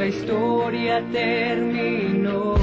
[0.00, 2.59] nuestra historia terminó.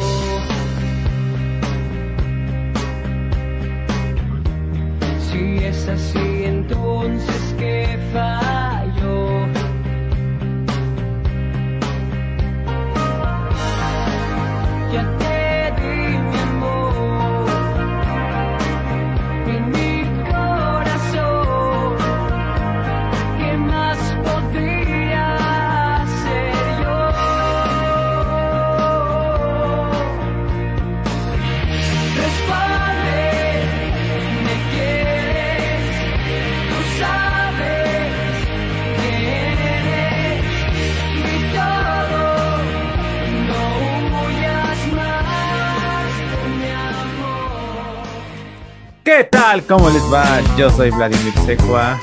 [49.58, 49.66] Tal?
[49.66, 50.42] ¿Cómo les va?
[50.58, 52.00] Yo soy Vladimir Secua.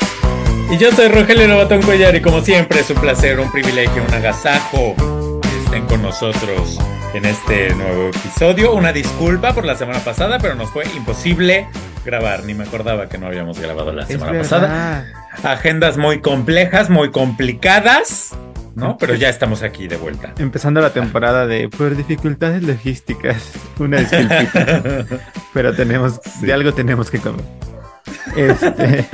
[0.71, 4.15] Y yo soy Rogelio Lobatón Cuellar y como siempre es un placer, un privilegio, un
[4.15, 4.95] agasajo
[5.43, 6.79] que estén con nosotros
[7.13, 8.73] en este nuevo episodio.
[8.73, 11.69] Una disculpa por la semana pasada, pero nos fue imposible
[12.05, 12.45] grabar.
[12.45, 15.07] Ni me acordaba que no habíamos grabado la semana pasada.
[15.43, 18.35] Agendas muy complejas, muy complicadas,
[18.75, 18.97] ¿no?
[18.98, 20.33] Pero ya estamos aquí de vuelta.
[20.39, 23.53] Empezando la temporada de por dificultades logísticas.
[23.78, 24.83] Una disculpita.
[25.55, 26.47] pero tenemos, Sí.
[26.47, 27.45] de algo tenemos que comer.
[28.36, 29.06] Este,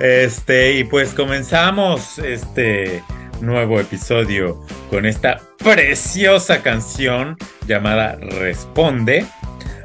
[0.00, 3.02] Este, y pues comenzamos este
[3.40, 9.24] nuevo episodio con esta preciosa canción llamada Responde,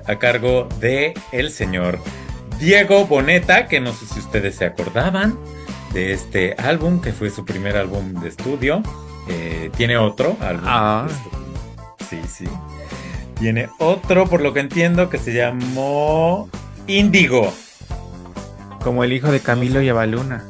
[0.07, 1.99] a cargo de el señor
[2.59, 5.37] Diego Boneta, que no sé si ustedes se acordaban
[5.95, 8.83] de este álbum, que fue su primer álbum de estudio.
[9.29, 10.65] Eh, tiene otro álbum.
[10.67, 11.07] Ah.
[12.09, 12.45] Sí, sí.
[13.39, 16.49] Tiene otro, por lo que entiendo, que se llamó
[16.85, 17.51] Índigo.
[18.83, 20.43] como el hijo de Camilo y Avaluna.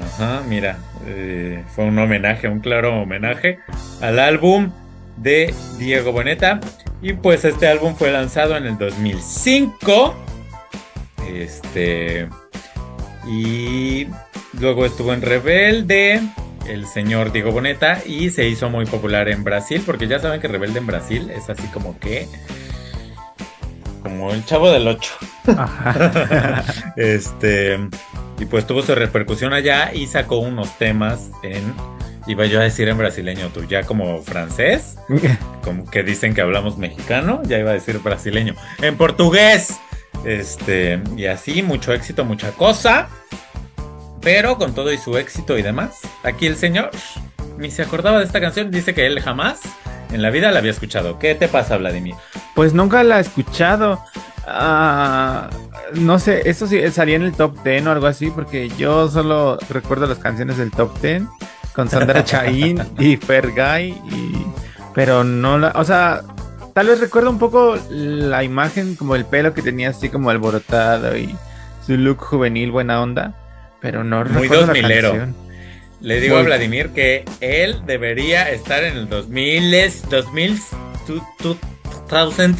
[0.00, 3.58] Ajá, mira, eh, fue un homenaje, un claro homenaje
[4.00, 4.70] al álbum
[5.16, 6.60] de Diego Boneta.
[7.00, 10.14] Y pues este álbum fue lanzado en el 2005.
[11.26, 12.28] Este.
[13.26, 14.06] Y
[14.52, 16.20] luego estuvo en Rebelde,
[16.68, 20.48] el señor Diego Boneta, y se hizo muy popular en Brasil, porque ya saben que
[20.48, 22.28] Rebelde en Brasil es así como que.
[24.02, 25.12] Como el chavo del 8.
[25.56, 26.64] Ajá.
[26.96, 27.78] Este,
[28.38, 31.74] y pues tuvo su repercusión allá y sacó unos temas en,
[32.26, 34.96] iba yo a decir en brasileño, tú ya como francés,
[35.64, 39.78] como que dicen que hablamos mexicano, ya iba a decir brasileño, en portugués,
[40.24, 43.08] este, y así, mucho éxito, mucha cosa,
[44.20, 46.90] pero con todo y su éxito y demás, aquí el señor
[47.58, 49.60] ni se acordaba de esta canción, dice que él jamás
[50.12, 51.18] en la vida la había escuchado.
[51.18, 52.14] ¿Qué te pasa, Vladimir?
[52.54, 53.98] Pues nunca la he escuchado.
[54.46, 55.50] Ah,
[55.94, 59.58] no sé, eso sí salía en el top 10 o algo así, porque yo solo
[59.68, 61.24] recuerdo las canciones del top 10
[61.74, 64.46] con Sandra Chaín y Fergay, y
[64.94, 66.22] pero no la, o sea,
[66.72, 71.16] tal vez recuerdo un poco la imagen, como el pelo que tenía así como alborotado
[71.16, 71.36] y
[71.86, 73.34] su look juvenil, buena onda,
[73.80, 75.02] pero no Muy la 2000ero.
[75.02, 75.36] canción.
[76.00, 79.74] Le digo Muy- a Vladimir que él debería estar en el 2000,
[80.08, 80.58] 2000,
[82.08, 82.54] 2000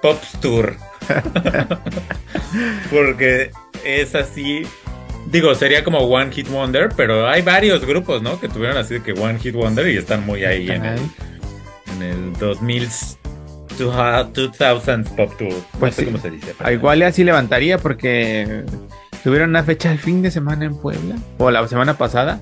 [0.00, 0.76] Pops Tour.
[2.90, 3.50] Porque
[3.84, 4.62] es así.
[5.26, 8.40] Digo, sería como One Hit Wonder, pero hay varios grupos, ¿no?
[8.40, 10.98] Que tuvieron así que One Hit Wonder y están muy ahí en el,
[11.96, 12.88] en el 2000,
[13.78, 15.52] 2000 Pop Tour.
[15.52, 16.06] No Pues sé sí.
[16.06, 16.54] cómo se dice.
[16.60, 18.64] Ah, Igual así levantaría porque
[19.28, 22.40] tuvieron una fecha el fin de semana en Puebla o la semana pasada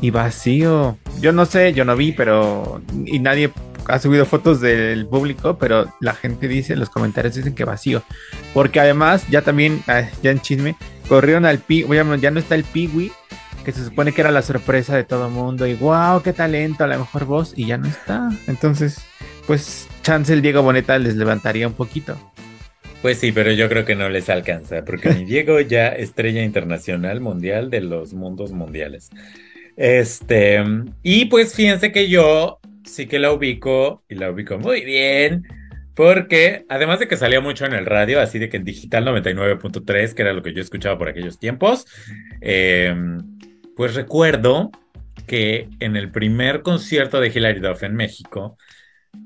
[0.00, 0.96] y vacío.
[1.20, 3.52] Yo no sé, yo no vi, pero y nadie
[3.88, 8.02] ha subido fotos del público, pero la gente dice, los comentarios dicen que vacío.
[8.54, 10.76] Porque además, ya también, ah, ya en chisme,
[11.10, 11.84] corrieron al pi,
[12.22, 13.12] ya, no está el Piwi,
[13.62, 16.86] que se supone que era la sorpresa de todo mundo y wow, qué talento, a
[16.86, 18.30] la mejor voz y ya no está.
[18.46, 18.96] Entonces,
[19.46, 22.16] pues chance el Diego Boneta les levantaría un poquito.
[23.04, 27.20] Pues sí, pero yo creo que no les alcanza, porque mi Diego ya estrella internacional
[27.20, 29.10] mundial de los mundos mundiales.
[29.76, 30.64] Este,
[31.02, 35.46] y pues fíjense que yo sí que la ubico y la ubico muy bien,
[35.94, 40.14] porque además de que salía mucho en el radio, así de que en digital 99.3,
[40.14, 41.84] que era lo que yo escuchaba por aquellos tiempos,
[42.40, 42.96] eh,
[43.76, 44.70] pues recuerdo
[45.26, 48.56] que en el primer concierto de Hilary Duff en México,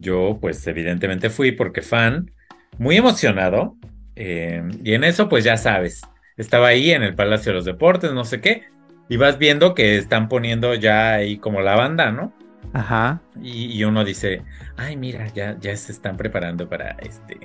[0.00, 2.32] yo pues evidentemente fui porque fan,
[2.76, 3.76] muy emocionado,
[4.16, 6.02] eh, y en eso pues ya sabes,
[6.36, 8.64] estaba ahí en el Palacio de los Deportes, no sé qué,
[9.08, 12.32] y vas viendo que están poniendo ya ahí como la banda, ¿no?
[12.72, 13.22] Ajá.
[13.40, 14.42] Y, y uno dice,
[14.76, 17.38] ay, mira, ya, ya se están preparando para este,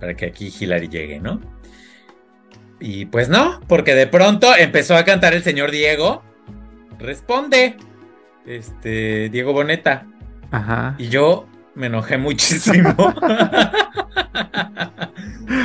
[0.00, 1.40] para que aquí Hilary llegue, ¿no?
[2.80, 6.22] Y pues no, porque de pronto empezó a cantar el señor Diego.
[6.98, 7.76] Responde,
[8.44, 10.06] este, Diego Boneta.
[10.50, 10.94] Ajá.
[10.98, 12.96] Y yo me enojé muchísimo.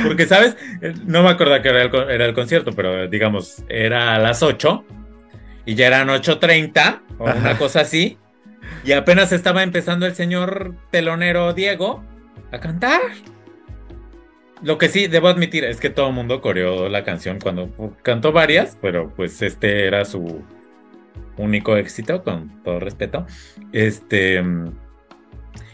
[0.06, 0.56] Porque, ¿sabes?
[1.04, 4.84] No me acuerdo que era el, era el concierto, pero digamos, era a las 8
[5.64, 8.18] y ya eran 8.30 o una cosa así.
[8.84, 12.04] Y apenas estaba empezando el señor telonero Diego
[12.52, 13.00] a cantar.
[14.62, 17.70] Lo que sí debo admitir es que todo el mundo coreó la canción cuando
[18.02, 20.44] cantó varias, pero pues este era su
[21.36, 23.26] único éxito, con todo respeto.
[23.72, 24.42] Este.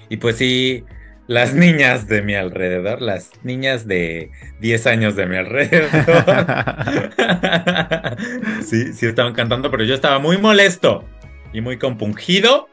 [0.09, 0.85] Y pues sí,
[1.27, 5.91] las niñas de mi alrededor, las niñas de 10 años de mi alrededor,
[8.63, 11.05] sí, sí estaban cantando, pero yo estaba muy molesto
[11.53, 12.69] y muy compungido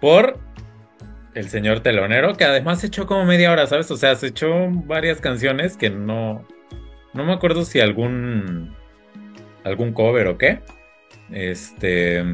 [0.00, 0.38] por
[1.34, 3.90] el señor telonero, que además se echó como media hora, ¿sabes?
[3.90, 6.46] O sea, se echó varias canciones que no,
[7.14, 8.74] no me acuerdo si algún,
[9.64, 10.60] algún cover o qué.
[11.30, 12.24] Este,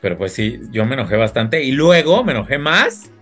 [0.00, 3.12] pero pues sí, yo me enojé bastante y luego me enojé más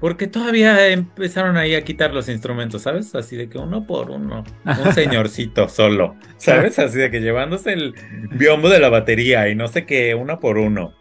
[0.00, 3.14] porque todavía empezaron ahí a quitar los instrumentos, ¿sabes?
[3.14, 6.78] Así de que uno por uno, un señorcito solo, ¿sabes?
[6.78, 7.94] Así de que llevándose el
[8.32, 10.94] biombo de la batería y no sé qué, uno por uno.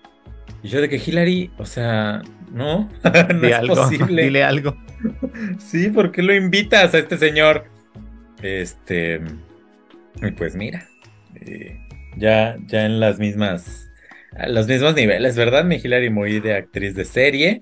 [0.63, 2.89] Y yo de que Hillary, o sea, no,
[3.35, 4.23] no es algo, posible.
[4.23, 4.75] dile algo.
[5.59, 7.65] Sí, ¿por qué lo invitas a este señor?
[8.41, 9.21] Este,
[10.21, 10.88] y pues mira,
[11.35, 11.79] eh,
[12.17, 13.91] ya, ya en las mismas,
[14.47, 15.65] los mismos niveles, ¿verdad?
[15.65, 17.59] Mi Hillary muy de actriz de serie,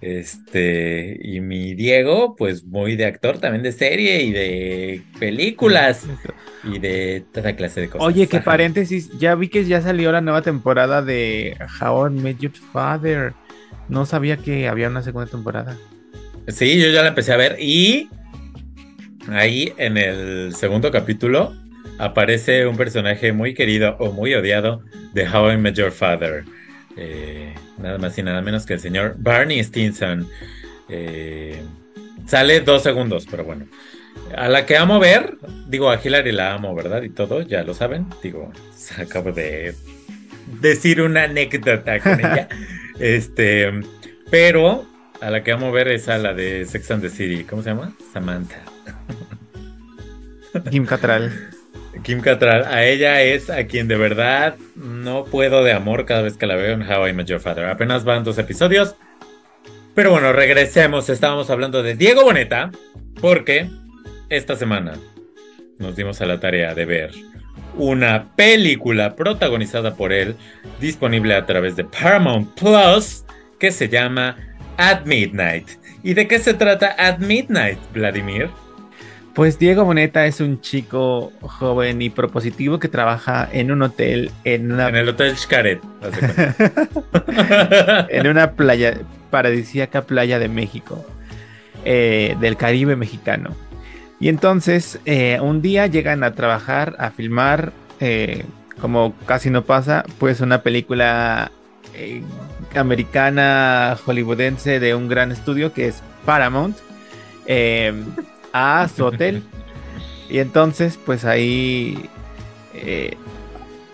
[0.00, 6.06] este, y mi Diego, pues muy de actor también de serie y de películas
[6.62, 8.06] y de toda clase de cosas.
[8.06, 8.44] Oye, Ajá.
[8.44, 13.32] paréntesis, ya vi que ya salió la nueva temporada de How I Met Your Father.
[13.88, 15.76] No sabía que había una segunda temporada.
[16.46, 18.08] Sí, yo ya la empecé a ver y
[19.28, 21.54] ahí en el segundo capítulo
[21.98, 26.44] aparece un personaje muy querido o muy odiado de How I Met Your Father.
[26.96, 30.28] Eh, nada más y nada menos que el señor Barney Stinson.
[30.88, 31.62] Eh,
[32.26, 33.66] sale dos segundos, pero bueno.
[34.36, 35.38] A la que amo ver,
[35.68, 37.02] digo, a Hillary la amo, ¿verdad?
[37.02, 38.06] Y todo, ya lo saben.
[38.22, 38.52] Digo,
[38.98, 39.74] acabo de
[40.60, 42.48] decir una anécdota con ella.
[42.98, 43.70] este,
[44.30, 44.86] pero
[45.20, 47.44] a la que amo ver es a la de Sex and the City.
[47.44, 47.94] ¿Cómo se llama?
[48.12, 48.62] Samantha.
[50.70, 51.57] Kim Cattrall.
[52.02, 56.36] Kim Cattrall, a ella es a quien de verdad no puedo de amor cada vez
[56.36, 57.64] que la veo en How I Met Your Father.
[57.64, 58.94] Apenas van dos episodios.
[59.94, 61.08] Pero bueno, regresemos.
[61.08, 62.70] Estábamos hablando de Diego Boneta
[63.20, 63.68] porque
[64.28, 64.94] esta semana
[65.78, 67.10] nos dimos a la tarea de ver
[67.74, 70.36] una película protagonizada por él,
[70.80, 73.24] disponible a través de Paramount Plus,
[73.58, 74.36] que se llama
[74.76, 75.68] At Midnight.
[76.02, 78.50] ¿Y de qué se trata At Midnight, Vladimir?
[79.38, 84.72] Pues Diego Boneta es un chico joven y propositivo que trabaja en un hotel en
[84.72, 85.80] una, En el Hotel Xcaret.
[88.08, 88.98] en una playa
[89.30, 91.06] paradisíaca playa de México,
[91.84, 93.54] eh, del Caribe mexicano.
[94.18, 98.44] Y entonces eh, un día llegan a trabajar, a filmar, eh,
[98.80, 101.52] como casi no pasa, pues una película
[102.74, 106.76] americana hollywoodense de un gran estudio que es Paramount
[108.58, 109.42] a su hotel.
[110.28, 112.08] Y entonces, pues ahí,
[112.74, 113.16] eh,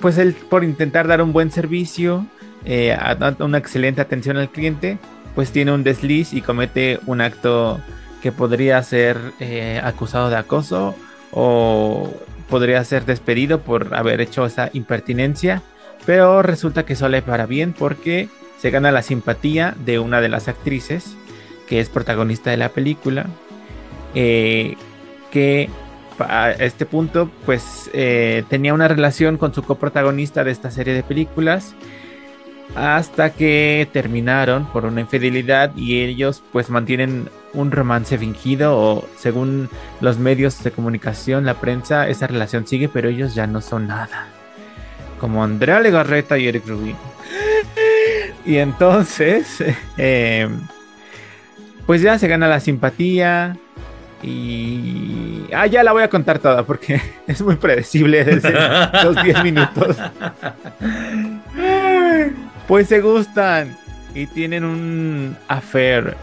[0.00, 2.26] pues él por intentar dar un buen servicio,
[2.64, 4.98] eh, a- una excelente atención al cliente,
[5.34, 7.80] pues tiene un desliz y comete un acto
[8.22, 10.94] que podría ser eh, acusado de acoso
[11.30, 12.10] o
[12.48, 15.62] podría ser despedido por haber hecho esa impertinencia,
[16.06, 18.28] pero resulta que sale para bien porque
[18.58, 21.16] se gana la simpatía de una de las actrices
[21.68, 23.26] que es protagonista de la película,
[24.14, 24.76] eh,
[25.30, 25.68] que
[26.18, 31.02] a este punto pues eh, tenía una relación con su coprotagonista de esta serie de
[31.02, 31.74] películas
[32.76, 39.68] hasta que terminaron por una infidelidad y ellos pues mantienen un romance fingido o según
[40.00, 44.28] los medios de comunicación, la prensa, esa relación sigue pero ellos ya no son nada.
[45.20, 46.96] Como Andrea Legarreta y Eric Rubin.
[48.44, 49.64] Y entonces,
[49.96, 50.48] eh,
[51.86, 53.56] pues ya se gana la simpatía
[54.24, 55.46] y...
[55.52, 58.52] Ah, ya la voy a contar toda porque es muy predecible desde
[59.04, 59.96] los 10 minutos.
[62.66, 63.76] Pues se gustan
[64.14, 66.16] y tienen un affair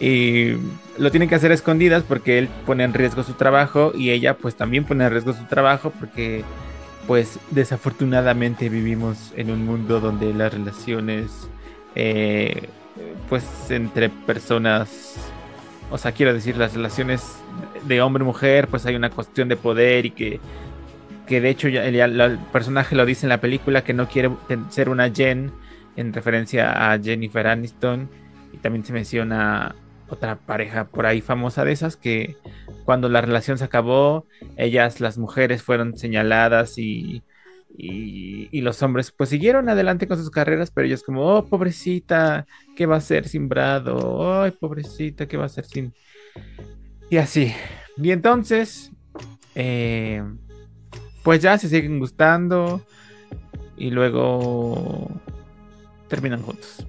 [0.00, 0.54] y
[0.96, 4.34] lo tienen que hacer a escondidas porque él pone en riesgo su trabajo y ella
[4.34, 6.44] pues también pone en riesgo su trabajo porque
[7.06, 11.30] pues desafortunadamente vivimos en un mundo donde las relaciones
[11.94, 12.68] eh,
[13.28, 15.16] pues entre personas
[15.92, 17.36] o sea quiero decir las relaciones
[17.84, 20.40] de hombre mujer pues hay una cuestión de poder y que
[21.26, 24.30] que de hecho el personaje lo dice en la película que no quiere
[24.70, 25.52] ser una Jen
[25.96, 28.08] en referencia a Jennifer Aniston.
[28.52, 29.74] Y también se menciona
[30.08, 32.36] otra pareja por ahí famosa de esas que
[32.84, 37.22] cuando la relación se acabó, ellas, las mujeres, fueron señaladas y,
[37.76, 42.46] y, y los hombres pues siguieron adelante con sus carreras, pero ellos como, oh, pobrecita,
[42.76, 44.42] ¿qué va a hacer sin Brado?
[44.42, 45.94] Ay, pobrecita, ¿qué va a hacer sin...
[47.10, 47.52] Y así.
[47.96, 48.90] Y entonces,
[49.54, 50.22] eh,
[51.22, 52.80] pues ya se siguen gustando
[53.76, 55.10] y luego
[56.08, 56.86] terminan juntos.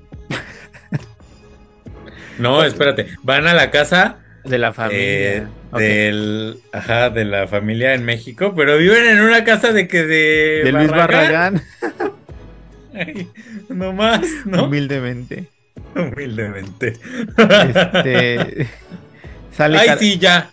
[2.40, 3.08] No, espérate.
[3.22, 5.38] Van a la casa De la familia.
[5.38, 5.48] eh,
[5.80, 10.62] Del, ajá, de la familia en México, pero viven en una casa de que de,
[10.64, 11.62] de Luis Barragán,
[12.94, 13.28] Ay,
[13.70, 14.66] no más, ¿no?
[14.66, 15.48] humildemente.
[15.96, 16.94] Humildemente.
[17.38, 18.68] Este,
[19.52, 20.52] sale Ay, sí, ya.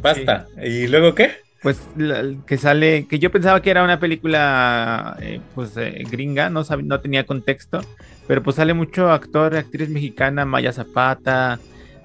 [0.00, 0.46] Basta.
[0.64, 1.42] ¿Y luego qué?
[1.62, 6.50] pues la- que sale, que yo pensaba que era una película eh, pues eh, gringa,
[6.50, 7.80] no sab- no tenía contexto,
[8.26, 11.60] pero pues sale mucho actor, actriz mexicana, Maya Zapata,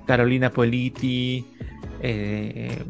[0.05, 1.43] Carolina Politi,
[2.01, 2.83] eh,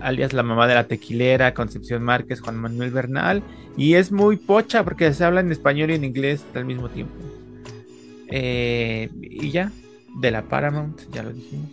[0.00, 3.42] alias la mamá de la tequilera, Concepción Márquez, Juan Manuel Bernal,
[3.76, 7.14] y es muy pocha porque se habla en español y en inglés al mismo tiempo.
[8.28, 9.70] Eh, y ya,
[10.16, 11.70] de la Paramount, ya lo dijimos.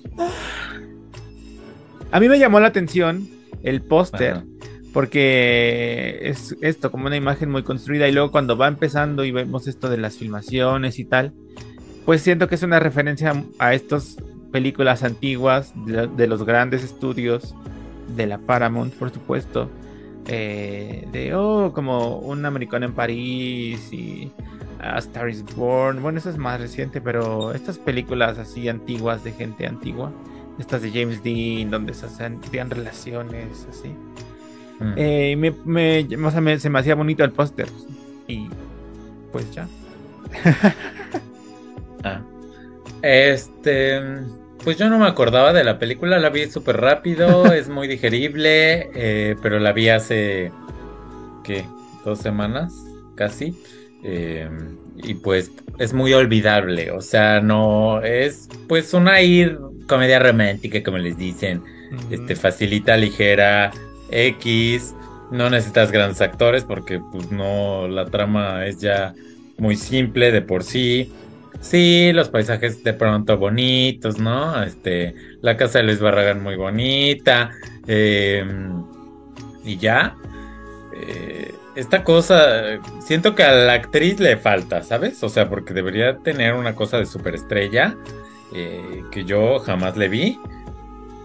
[2.11, 3.27] A mí me llamó la atención
[3.63, 4.43] el póster,
[4.93, 9.67] porque es esto, como una imagen muy construida, y luego cuando va empezando y vemos
[9.67, 11.33] esto de las filmaciones y tal,
[12.05, 14.17] pues siento que es una referencia a estas
[14.51, 17.55] películas antiguas de, de los grandes estudios
[18.15, 19.69] de la Paramount, por supuesto.
[20.27, 24.31] eh, de, oh, como un americano en París y
[24.79, 26.01] A Star is Born.
[26.01, 30.11] Bueno, eso es más reciente, pero estas películas así antiguas de gente antigua,
[30.59, 33.89] estas de James Dean, donde se hacían relaciones así.
[34.79, 34.93] Mm.
[34.97, 37.67] Eh, me, me- o sea, me- se me hacía bonito el póster.
[38.27, 38.47] Y
[39.31, 39.67] pues ya.
[42.03, 42.21] Ah.
[43.03, 43.99] Este,
[44.63, 48.89] pues yo no me acordaba de la película, la vi súper rápido, es muy digerible,
[48.95, 50.51] eh, pero la vi hace,
[51.43, 51.65] ¿qué?
[52.05, 52.73] Dos semanas,
[53.15, 53.55] casi.
[54.03, 54.49] eh,
[55.03, 60.97] y pues es muy olvidable, o sea, no, es pues una ir comedia romántica, como
[60.97, 61.63] les dicen,
[62.09, 63.71] este, facilita, ligera,
[64.11, 64.93] X,
[65.31, 69.13] no necesitas grandes actores porque pues no, la trama es ya
[69.57, 71.11] muy simple de por sí.
[71.61, 74.61] Sí, los paisajes de pronto bonitos, ¿no?
[74.63, 77.51] Este, la casa de Luis Barragán muy bonita.
[77.87, 78.43] eh,
[79.63, 80.15] y ya.
[80.95, 85.23] eh, esta cosa, siento que a la actriz le falta, ¿sabes?
[85.23, 87.95] O sea, porque debería tener una cosa de superestrella
[88.53, 90.37] eh, que yo jamás le vi.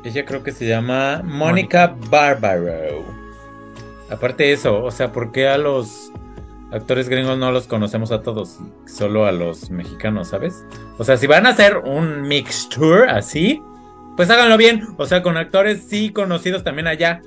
[0.04, 3.04] Ella creo que se llama Mónica Barbaro.
[4.08, 6.12] Aparte de eso, o sea, ¿por qué a los
[6.72, 8.58] actores gringos no los conocemos a todos?
[8.86, 10.64] Solo a los mexicanos, ¿sabes?
[10.98, 13.60] O sea, si van a hacer un mixture así,
[14.16, 14.82] pues háganlo bien.
[14.98, 17.20] O sea, con actores sí conocidos también allá,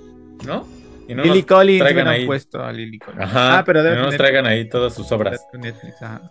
[0.46, 0.67] ¿no?
[1.08, 2.25] Y no Lily nos Collins traigan ahí.
[2.25, 3.24] puesto a Lily Collins.
[3.24, 5.43] Ajá, Ah, pero debe no nos traigan ahí todas sus obras.
[5.53, 6.22] Netflix, ajá.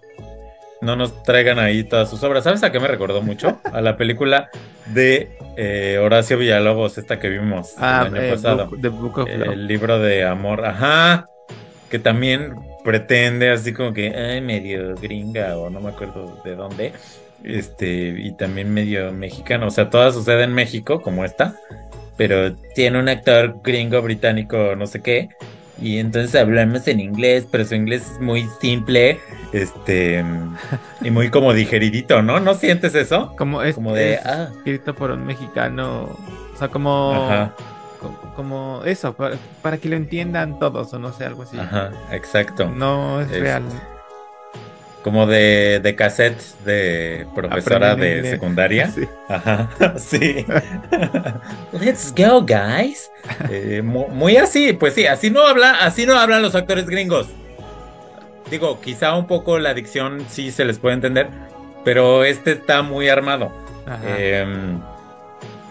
[0.80, 2.44] No nos traigan ahí todas sus obras.
[2.44, 3.60] ¿Sabes a qué me recordó mucho?
[3.72, 4.48] A la película
[4.94, 8.68] de eh, Horacio Villalobos, esta que vimos Ah, el año eh, pasado.
[8.68, 9.52] Book- The Book of Love.
[9.54, 11.26] El libro de amor, ajá,
[11.90, 16.92] que también pretende así como que, ay, medio gringa o no me acuerdo de dónde,
[17.44, 21.54] este, y también medio mexicano, o sea, toda sucede en México, como esta,
[22.16, 25.28] pero tiene un actor gringo, británico, no sé qué,
[25.80, 29.20] y entonces hablamos en inglés, pero su inglés es muy simple,
[29.52, 30.24] este,
[31.02, 32.40] y muy como digeridito, ¿no?
[32.40, 33.34] ¿No sientes eso?
[33.36, 34.48] Como es, como de, es ah.
[34.56, 36.16] escrito por un mexicano.
[36.54, 37.12] O sea, como.
[37.12, 37.54] Ajá,
[38.36, 41.58] Como eso, para, para que lo entiendan todos, o no sé, algo así.
[41.58, 42.66] ajá, exacto.
[42.70, 43.62] No es real.
[45.02, 48.90] Como de, de cassette de profesora Aprenden de secundaria.
[48.94, 49.08] Sí.
[49.28, 50.46] Ajá, sí.
[51.72, 53.10] Let's go, guys.
[53.48, 57.28] Eh, mu- muy, así, pues sí, así no habla, así no hablan los actores gringos.
[58.50, 61.28] Digo, quizá un poco la dicción sí se les puede entender,
[61.84, 63.52] pero este está muy armado.
[63.86, 64.00] Ajá.
[64.18, 64.80] Em,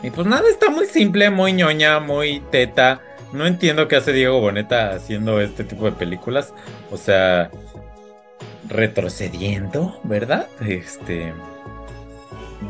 [0.04, 3.02] y pues nada, está muy simple, muy ñoña, muy teta.
[3.34, 6.54] No entiendo qué hace Diego Boneta haciendo este tipo de películas.
[6.92, 7.50] O sea,
[8.68, 10.48] retrocediendo, ¿verdad?
[10.62, 11.34] Este.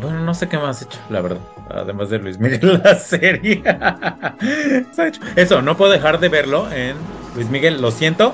[0.02, 1.42] Bueno, no sé qué más ha hecho, la verdad.
[1.70, 3.62] Además de Luis Miguel, la serie.
[5.36, 6.96] Eso, no puedo dejar de verlo en
[7.36, 8.34] Luis Miguel, lo siento.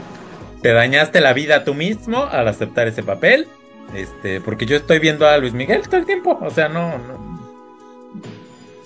[0.62, 3.48] Te dañaste la vida tú mismo al aceptar ese papel.
[3.94, 6.38] Este, porque yo estoy viendo a Luis Miguel todo el tiempo.
[6.42, 7.33] O sea, no, no,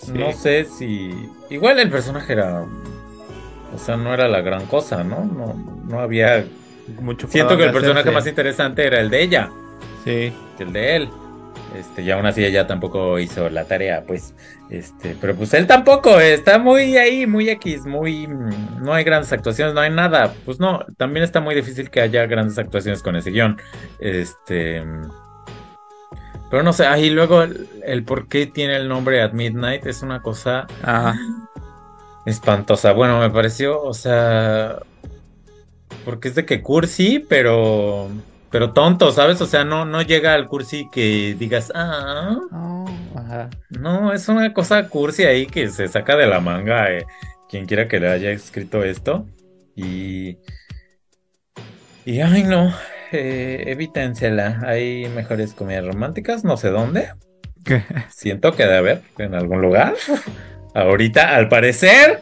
[0.08, 0.14] Sí.
[0.18, 1.30] no sé si.
[1.50, 2.66] Igual el personaje era.
[3.74, 5.26] O sea, no era la gran cosa, ¿no?
[5.26, 5.54] No,
[5.88, 6.46] no había.
[7.02, 8.16] Mucho Siento que el personaje hacerse.
[8.16, 9.50] más interesante era el de ella
[10.06, 10.32] Sí.
[10.58, 11.10] que el de él.
[11.78, 14.34] Este, y aún así ella tampoco hizo la tarea, pues.
[14.70, 18.26] Este, pero pues él tampoco, está muy ahí, muy X, muy.
[18.82, 20.34] No hay grandes actuaciones, no hay nada.
[20.46, 23.58] Pues no, también está muy difícil que haya grandes actuaciones con ese guion.
[24.00, 24.84] Este.
[26.50, 30.02] Pero no sé, ahí luego el, el por qué tiene el nombre At Midnight es
[30.02, 31.18] una cosa Ajá.
[32.26, 32.94] espantosa.
[32.94, 34.80] Bueno, me pareció, o sea,
[36.06, 38.10] porque es de que cursi, pero
[38.50, 39.42] pero tonto, ¿sabes?
[39.42, 42.88] O sea, no no llega al cursi que digas, "Ah, Oh,
[43.18, 43.50] ajá.
[43.70, 47.06] no, es una cosa cursi ahí que se saca de la manga eh,
[47.50, 49.26] quien quiera que le haya escrito esto
[49.76, 50.38] y
[52.06, 52.74] y ay, no,
[53.12, 54.62] eh, evítensela.
[54.66, 57.10] Hay mejores comedias románticas, no sé dónde.
[57.64, 57.84] ¿Qué?
[58.10, 59.96] Siento que debe haber en algún lugar.
[60.74, 62.22] Ahorita, al parecer,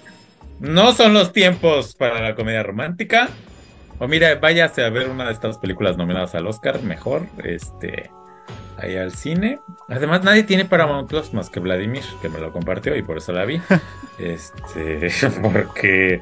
[0.60, 3.30] no son los tiempos para la comedia romántica.
[4.00, 8.10] O mira, váyase a ver una de estas películas nominadas al Oscar, mejor, este,
[8.78, 9.60] ahí al cine.
[9.88, 13.32] Además, nadie tiene Paramount Plus más que Vladimir, que me lo compartió y por eso
[13.32, 13.62] la vi.
[14.18, 15.10] Este,
[15.42, 16.22] porque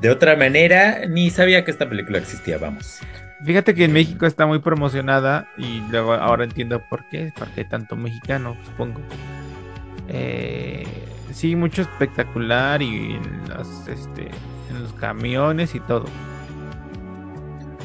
[0.00, 2.98] de otra manera ni sabía que esta película existía, vamos.
[3.44, 7.68] Fíjate que en México está muy promocionada y luego ahora entiendo por qué, porque hay
[7.68, 9.00] tanto mexicano, supongo.
[10.08, 10.84] Eh,
[11.32, 14.30] sí, mucho espectacular y en los, este,
[14.70, 16.06] en los camiones y todo.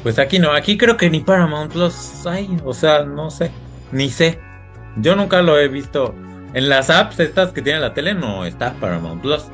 [0.02, 3.50] Pues aquí no, aquí creo que ni Paramount Plus hay, o sea, no sé,
[3.92, 4.40] ni sé.
[4.96, 6.14] Yo nunca lo he visto.
[6.52, 9.46] En las apps estas que tiene la tele no está Paramount Plus.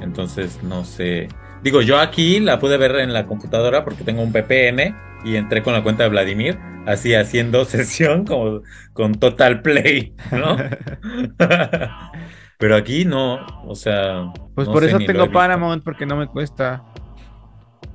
[0.00, 1.28] Entonces no sé.
[1.62, 4.94] Digo, yo aquí la pude ver en la computadora porque tengo un VPN
[5.26, 6.56] y entré con la cuenta de Vladimir,
[6.86, 10.56] así haciendo sesión como con Total Play, ¿no?
[12.58, 14.32] Pero aquí no, o sea.
[14.54, 15.30] Pues no por eso tengo.
[15.30, 16.84] Paramount, porque no me cuesta.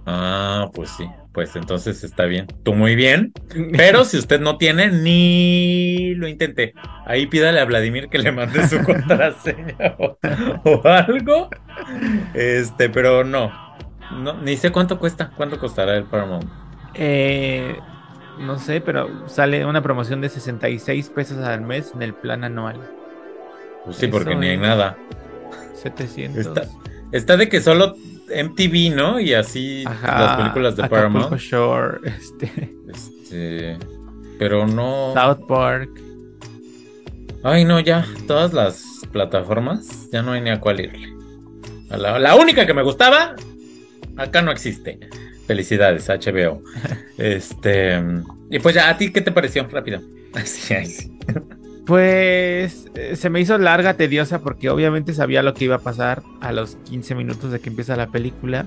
[0.06, 2.48] Ah, pues sí, pues entonces está bien.
[2.64, 3.32] Tú muy bien.
[3.78, 6.74] Pero si usted no tiene, ni lo intente.
[7.06, 10.18] Ahí pídale a Vladimir que le mande su contraseña o,
[10.66, 11.50] o algo.
[12.34, 13.52] Este, pero no.
[14.12, 14.40] no.
[14.42, 15.32] Ni sé cuánto cuesta.
[15.36, 16.61] ¿Cuánto costará el Paramount?
[16.94, 17.78] Eh,
[18.40, 22.80] no sé, pero sale una promoción de 66 pesos al mes en el plan anual.
[23.86, 24.98] Pues sí, Eso porque ni hay nada.
[25.76, 26.38] 700.
[26.46, 26.68] Está,
[27.12, 27.96] está de que solo
[28.28, 29.20] MTV, ¿no?
[29.20, 31.42] Y así Ajá, las películas de Acapulco Paramount.
[31.42, 33.78] Shore, este, Este,
[34.40, 35.14] pero no.
[35.14, 35.90] South Park.
[37.44, 41.16] Ay, no, ya, todas las plataformas, ya no hay ni a cuál irle.
[41.90, 43.36] A la, la única que me gustaba,
[44.16, 45.00] acá no existe.
[45.52, 46.64] Felicidades, HBO.
[47.18, 48.02] Este,
[48.50, 49.68] y pues ya, ¿a ti qué te pareció?
[49.68, 50.02] Rápido.
[50.34, 51.18] Así.
[51.86, 56.24] Pues eh, se me hizo larga, tediosa, porque obviamente sabía lo que iba a pasar
[56.40, 58.66] a los 15 minutos de que empieza la película.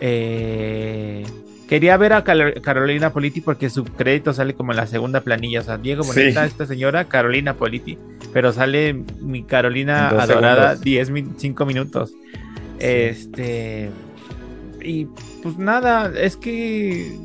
[0.00, 1.24] Eh,
[1.68, 5.60] quería ver a Cal- Carolina Politi porque su crédito sale como en la segunda planilla.
[5.60, 6.10] O sea, Diego Sí.
[6.20, 7.98] Boneta, esta señora, Carolina Politi.
[8.32, 10.80] Pero sale mi Carolina adorada segundos.
[10.84, 12.12] 10 min- 5 minutos.
[12.78, 13.90] Este.
[14.82, 15.06] Y
[15.42, 17.18] pues nada, es que.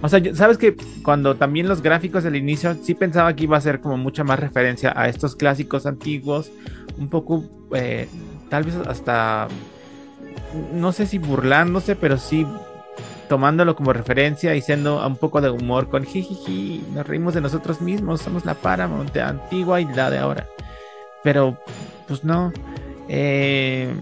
[0.00, 3.60] O sea, sabes que cuando también los gráficos del inicio, sí pensaba que iba a
[3.60, 6.52] ser como mucha más referencia a estos clásicos antiguos,
[6.98, 8.08] un poco, eh,
[8.48, 9.48] tal vez hasta,
[10.72, 12.46] no sé si burlándose, pero sí
[13.28, 17.80] tomándolo como referencia y siendo un poco de humor con jijiji, nos reímos de nosotros
[17.80, 20.48] mismos, somos la Paramount antigua y la de ahora.
[21.22, 21.58] Pero,
[22.06, 22.52] pues no.
[23.08, 23.92] Eh,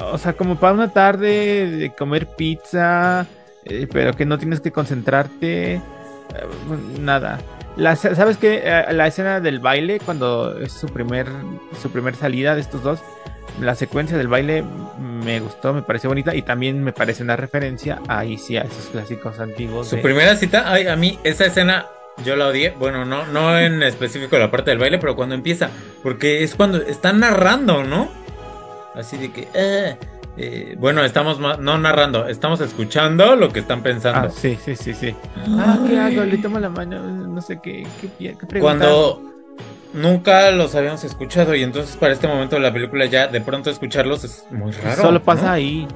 [0.00, 3.26] o sea, como para una tarde de comer pizza,
[3.64, 5.80] eh, pero que no tienes que concentrarte, eh,
[7.00, 7.38] nada.
[7.76, 8.62] La, ¿Sabes qué?
[8.64, 11.26] Eh, La escena del baile, cuando es su primer,
[11.80, 13.00] su primer salida de estos dos,
[13.60, 14.64] la secuencia del baile
[15.00, 18.86] me gustó, me pareció bonita y también me parece una referencia ahí sí a esos
[18.86, 19.88] clásicos antiguos.
[19.88, 21.86] Su de- primera cita, ay, a mí esa escena
[22.24, 22.70] yo la odié.
[22.78, 25.70] Bueno, no, no en específico la parte del baile, pero cuando empieza,
[26.02, 28.08] porque es cuando están narrando, ¿no?
[28.98, 29.96] Así de que, eh,
[30.36, 34.26] eh, bueno, estamos no narrando, estamos escuchando lo que están pensando.
[34.28, 35.14] Ah, sí, sí, sí, sí.
[35.50, 36.24] Ah, ¿qué hago?
[36.24, 38.58] Le tomo la mano, no sé qué, qué, qué.
[38.58, 39.22] Cuando
[39.94, 43.70] nunca los habíamos escuchado y entonces para este momento de la película ya de pronto
[43.70, 45.00] escucharlos es muy raro.
[45.00, 45.52] Solo pasa ¿no?
[45.52, 45.86] ahí.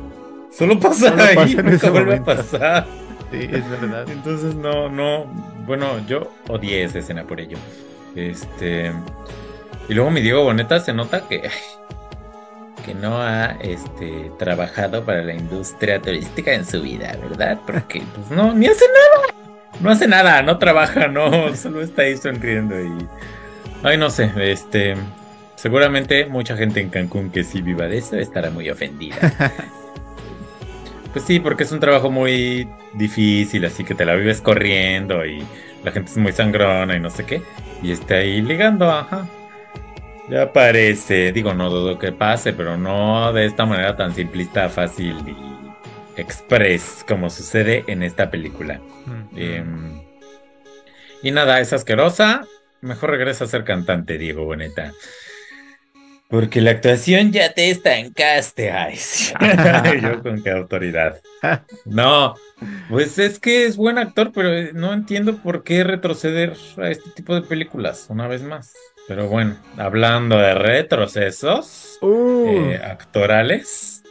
[0.57, 2.87] Solo pasa Solo ahí, pasa nunca vuelve a pasar.
[3.33, 4.09] Sí, es verdad.
[4.09, 5.25] Entonces no, no,
[5.67, 7.59] bueno, yo odié esa escena por ello.
[8.15, 8.93] Este
[9.89, 11.51] y luego mi Diego Boneta se nota que
[12.83, 17.59] que no ha este trabajado para la industria turística en su vida, ¿verdad?
[17.67, 19.35] Porque pues no ni hace nada.
[19.81, 23.09] No hace nada, no trabaja, no, solo está ahí sonriendo y
[23.83, 24.97] ay no sé, este
[25.57, 29.17] seguramente mucha gente en Cancún que sí viva de eso estará muy ofendida.
[31.13, 35.45] Pues sí, porque es un trabajo muy difícil, así que te la vives corriendo y
[35.85, 37.43] la gente es muy sangrona y no sé qué,
[37.83, 39.29] y está ahí ligando, ajá.
[40.29, 45.17] Ya parece, digo, no dudo que pase, pero no de esta manera tan simplista, fácil
[45.27, 48.81] y express como sucede en esta película.
[49.07, 49.39] Mm.
[49.39, 50.03] Em,
[51.23, 52.47] y nada, es asquerosa.
[52.81, 54.93] Mejor regresa a ser cantante, Diego Boneta.
[56.29, 58.71] Porque la actuación ya te estancaste.
[58.71, 58.99] Ay.
[60.03, 61.21] Yo con qué autoridad.
[61.85, 62.35] No,
[62.89, 67.35] pues es que es buen actor, pero no entiendo por qué retroceder a este tipo
[67.35, 68.73] de películas una vez más.
[69.09, 74.03] Pero bueno, hablando de retrocesos Uh, eh, actorales,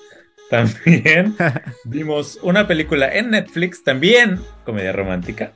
[0.49, 1.35] también
[1.83, 5.51] vimos una película en Netflix, también comedia romántica,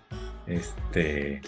[0.45, 1.41] este,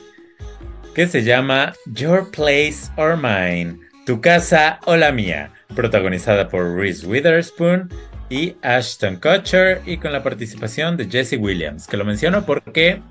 [0.96, 7.06] que se llama Your Place or Mine, Tu casa o la mía, protagonizada por Reese
[7.06, 7.90] Witherspoon
[8.30, 13.02] y Ashton Kutcher y con la participación de Jesse Williams, que lo menciono porque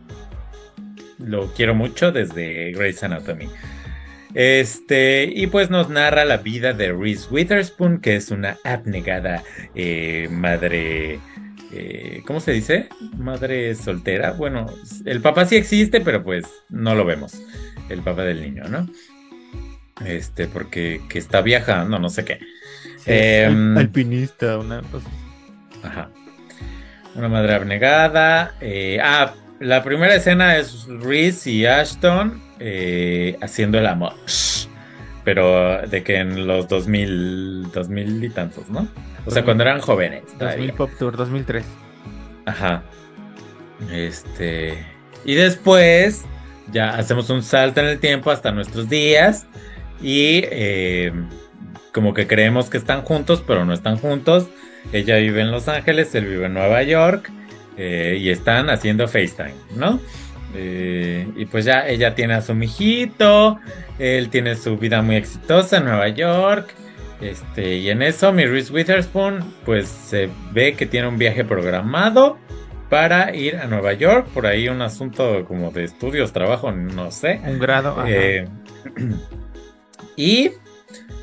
[1.18, 3.50] lo quiero mucho desde Grey's Anatomy.
[4.38, 9.42] Este, y pues nos narra la vida de Reese Witherspoon, que es una abnegada
[9.74, 11.18] eh, madre.
[11.72, 12.90] eh, ¿Cómo se dice?
[13.16, 14.32] Madre soltera.
[14.32, 14.66] Bueno,
[15.06, 17.40] el papá sí existe, pero pues no lo vemos.
[17.88, 18.86] El papá del niño, ¿no?
[20.04, 22.38] Este, porque que está viajando, no sé qué.
[22.98, 25.08] sí, em, al- alpinista, una cosa.
[25.82, 26.10] Ajá.
[27.14, 28.54] Una madre abnegada.
[28.60, 34.14] eh, ah, la primera escena es Reese y Ashton eh, haciendo el amor.
[35.24, 38.88] Pero de que en los 2000, 2000 y tantos, ¿no?
[39.24, 40.22] O sea, cuando eran jóvenes.
[40.24, 40.74] 2000 todavía.
[40.74, 41.64] Pop Tour, 2003.
[42.46, 42.82] Ajá.
[43.92, 44.78] Este.
[45.24, 46.24] Y después
[46.72, 49.46] ya hacemos un salto en el tiempo hasta nuestros días.
[50.00, 51.12] Y eh,
[51.92, 54.46] como que creemos que están juntos, pero no están juntos.
[54.92, 57.30] Ella vive en Los Ángeles, él vive en Nueva York.
[57.78, 60.00] eh, y están haciendo FaceTime, ¿no?
[60.58, 63.58] Eh, y pues ya ella tiene a su mijito.
[63.98, 66.74] Él tiene su vida muy exitosa en Nueva York.
[67.20, 72.38] Este, y en eso, mi Reese Witherspoon, pues se ve que tiene un viaje programado
[72.88, 74.28] para ir a Nueva York.
[74.32, 77.40] Por ahí un asunto como de estudios, trabajo, no sé.
[77.44, 78.04] Un grado.
[78.06, 78.46] Eh,
[80.16, 80.52] y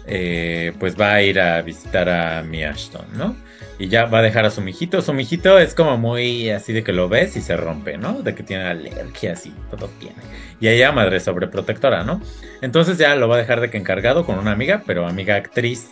[0.06, 3.36] eh, pues va a ir a visitar a mi Ashton, ¿no?
[3.80, 5.02] Y ya va a dejar a su mijito.
[5.02, 8.22] Su mijito es como muy así de que lo ves y se rompe, ¿no?
[8.22, 10.16] De que tiene alergias y todo tiene.
[10.60, 12.22] Y ella madre sobreprotectora, ¿no?
[12.62, 15.90] Entonces ya lo va a dejar de que encargado con una amiga, pero amiga actriz,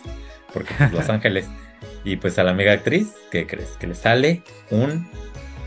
[0.52, 1.48] porque pues, Los Ángeles.
[2.04, 3.76] Y pues a la amiga actriz, ¿qué crees?
[3.78, 5.08] Que le sale un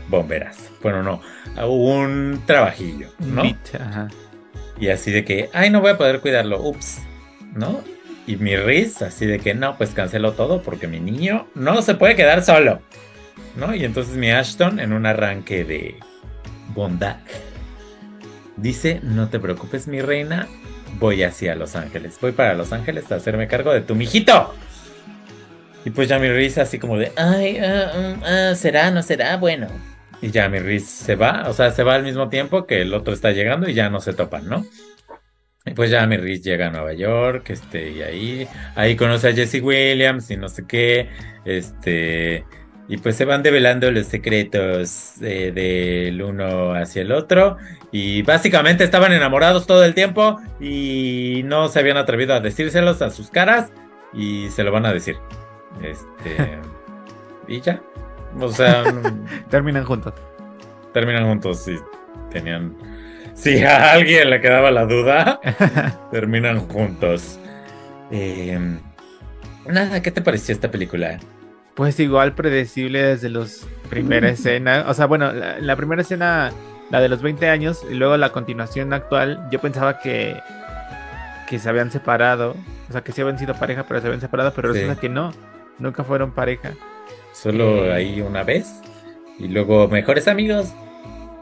[0.08, 0.70] bomberazo.
[0.82, 1.20] Bueno, no,
[1.66, 3.42] un trabajillo, ¿no?
[3.42, 4.08] beat, ajá.
[4.78, 6.98] Y así de que, ay, no voy a poder cuidarlo, ups,
[7.54, 7.82] ¿no?
[8.26, 11.94] Y mi Riz, así de que, no, pues cancelo todo porque mi niño no se
[11.94, 12.80] puede quedar solo,
[13.54, 13.74] ¿no?
[13.74, 15.96] Y entonces mi Ashton, en un arranque de
[16.74, 17.18] bondad,
[18.56, 20.48] dice, no te preocupes, mi reina,
[20.98, 24.54] voy hacia Los Ángeles, voy para Los Ángeles a hacerme cargo de tu mijito.
[25.84, 29.68] Y pues ya mi Riz así como de, ay, ah, será, no será, bueno.
[30.20, 32.92] Y ya mi Riz se va, o sea, se va al mismo tiempo que el
[32.92, 34.66] otro está llegando y ya no se topan, ¿no?
[35.74, 39.60] Pues ya mi Riz llega a Nueva York, este, y ahí, ahí conoce a Jesse
[39.60, 41.08] Williams y no sé qué,
[41.44, 42.44] este,
[42.88, 47.56] y pues se van develando los secretos eh, del uno hacia el otro,
[47.90, 53.10] y básicamente estaban enamorados todo el tiempo y no se habían atrevido a decírselos a
[53.10, 53.72] sus caras
[54.12, 55.16] y se lo van a decir.
[55.82, 56.60] Este,
[57.48, 57.82] y ya,
[58.38, 58.84] o sea,
[59.50, 60.14] Terminan juntos.
[60.92, 61.76] terminan juntos y
[62.30, 62.76] tenían.
[63.36, 65.40] Si a alguien le quedaba la duda,
[66.10, 67.38] terminan juntos.
[68.10, 68.58] Eh,
[69.66, 71.20] nada, ¿qué te pareció esta película?
[71.74, 74.86] Pues igual predecible desde los primera escena.
[74.88, 76.50] O sea, bueno, la, la primera escena,
[76.90, 80.40] la de los 20 años, y luego la continuación actual, yo pensaba que,
[81.48, 82.56] que se habían separado.
[82.88, 84.80] O sea, que sí habían sido pareja, pero se habían separado, pero Sí.
[84.80, 85.32] resulta que no.
[85.78, 86.72] Nunca fueron pareja.
[87.34, 87.92] Solo Eh.
[87.92, 88.80] ahí una vez
[89.38, 90.72] y luego mejores amigos.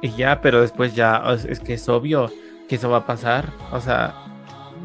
[0.05, 2.31] Y ya, pero después ya, es que es obvio
[2.69, 3.51] que eso va a pasar.
[3.73, 4.15] O sea,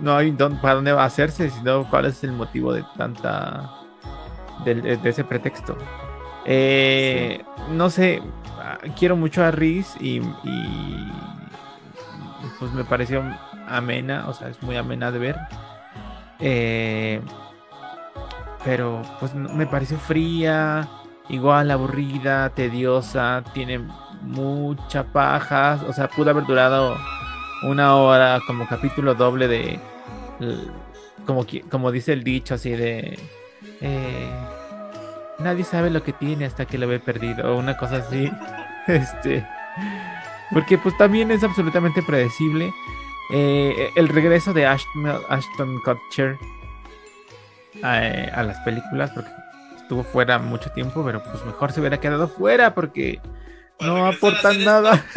[0.01, 3.69] no hay dónde- para dónde va a hacerse, sino cuál es el motivo de tanta.
[4.63, 5.75] de, ese pretexto.
[6.45, 8.21] Eh, No sé,
[8.59, 11.11] ah, quiero mucho a Riz y, y,
[12.59, 13.21] Pues me pareció
[13.67, 15.35] amena, o sea, es muy amena de ver.
[16.39, 17.21] Eh,
[18.63, 20.87] pero pues me pareció fría,
[21.29, 23.81] igual aburrida, tediosa, tiene
[24.21, 26.97] mucha paja, o sea, pudo haber durado
[27.63, 29.79] una hora como capítulo doble de,
[31.25, 33.19] como, como dice el dicho así de,
[33.81, 34.29] eh,
[35.39, 38.31] nadie sabe lo que tiene hasta que lo ve perdido, o una cosa así.
[38.87, 39.45] Este,
[40.51, 42.73] porque pues también es absolutamente predecible.
[43.31, 46.39] Eh, el regreso de Ashton, Kutcher
[47.83, 47.97] a,
[48.33, 49.29] a las películas, porque
[49.77, 53.21] estuvo fuera mucho tiempo, pero pues mejor se hubiera quedado fuera porque
[53.79, 55.05] no aportan nada.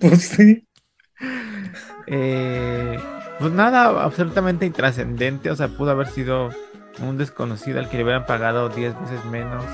[0.00, 0.66] Pues sí.
[2.06, 3.00] Eh,
[3.38, 5.50] pues nada, absolutamente intrascendente.
[5.50, 6.50] O sea, pudo haber sido
[7.00, 9.64] un desconocido al que le hubieran pagado 10 veces menos.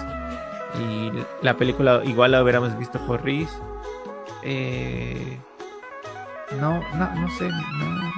[0.80, 3.52] Y la película igual la hubiéramos visto por Reese.
[4.42, 5.38] Eh,
[6.60, 7.48] no, no, no sé.
[7.48, 8.12] no.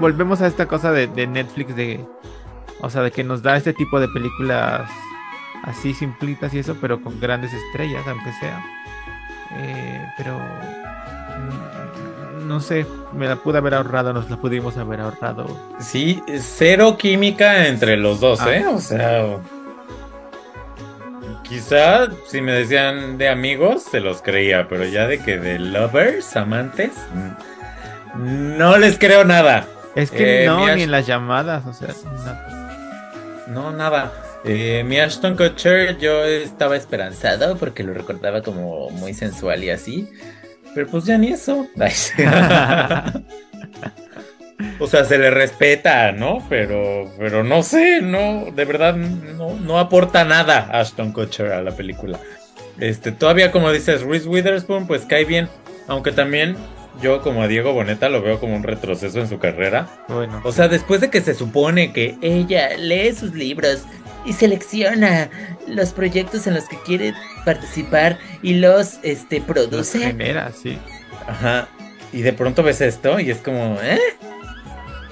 [0.00, 2.04] Volvemos a esta cosa de, de Netflix de.
[2.80, 4.90] O sea, de que nos da este tipo de películas
[5.64, 8.60] así simplitas y eso, pero con grandes estrellas, aunque sea.
[9.56, 15.46] Eh, pero mm, no sé, me la pude haber ahorrado, nos la pudimos haber ahorrado.
[15.80, 18.54] Sí, cero química entre los dos, Ah.
[18.56, 18.66] ¿eh?
[18.66, 19.38] O sea.
[21.42, 26.36] Quizá si me decían de amigos, se los creía, pero ya de que de lovers,
[26.36, 26.92] amantes,
[28.14, 29.66] mm, no les creo nada.
[29.94, 31.90] Es que Eh, no, ni en las llamadas, o sea,
[33.46, 33.62] no.
[33.62, 34.10] No, nada.
[34.44, 40.08] Eh, mi Ashton Kutcher yo estaba esperanzado porque lo recordaba como muy sensual y así.
[40.74, 41.66] Pero pues ya ni eso.
[44.78, 46.44] O sea, se le respeta, ¿no?
[46.48, 51.72] Pero, pero no sé, no, de verdad no, no aporta nada Ashton Kutcher a la
[51.72, 52.18] película.
[52.78, 55.48] Este, todavía como dices, Reese Witherspoon, pues cae bien.
[55.86, 56.56] Aunque también
[57.02, 59.88] yo como a Diego Boneta lo veo como un retroceso en su carrera.
[60.08, 63.82] Bueno, O sea, después de que se supone que ella lee sus libros
[64.24, 65.30] y selecciona
[65.66, 69.98] los proyectos en los que quiere participar y los este los produce.
[69.98, 70.78] genera, sí.
[71.26, 71.68] Ajá.
[72.12, 73.98] Y de pronto ves esto y es como, ¿eh?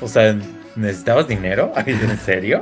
[0.00, 0.36] O sea,
[0.76, 1.72] ¿necesitabas dinero?
[1.86, 2.60] ¿En serio?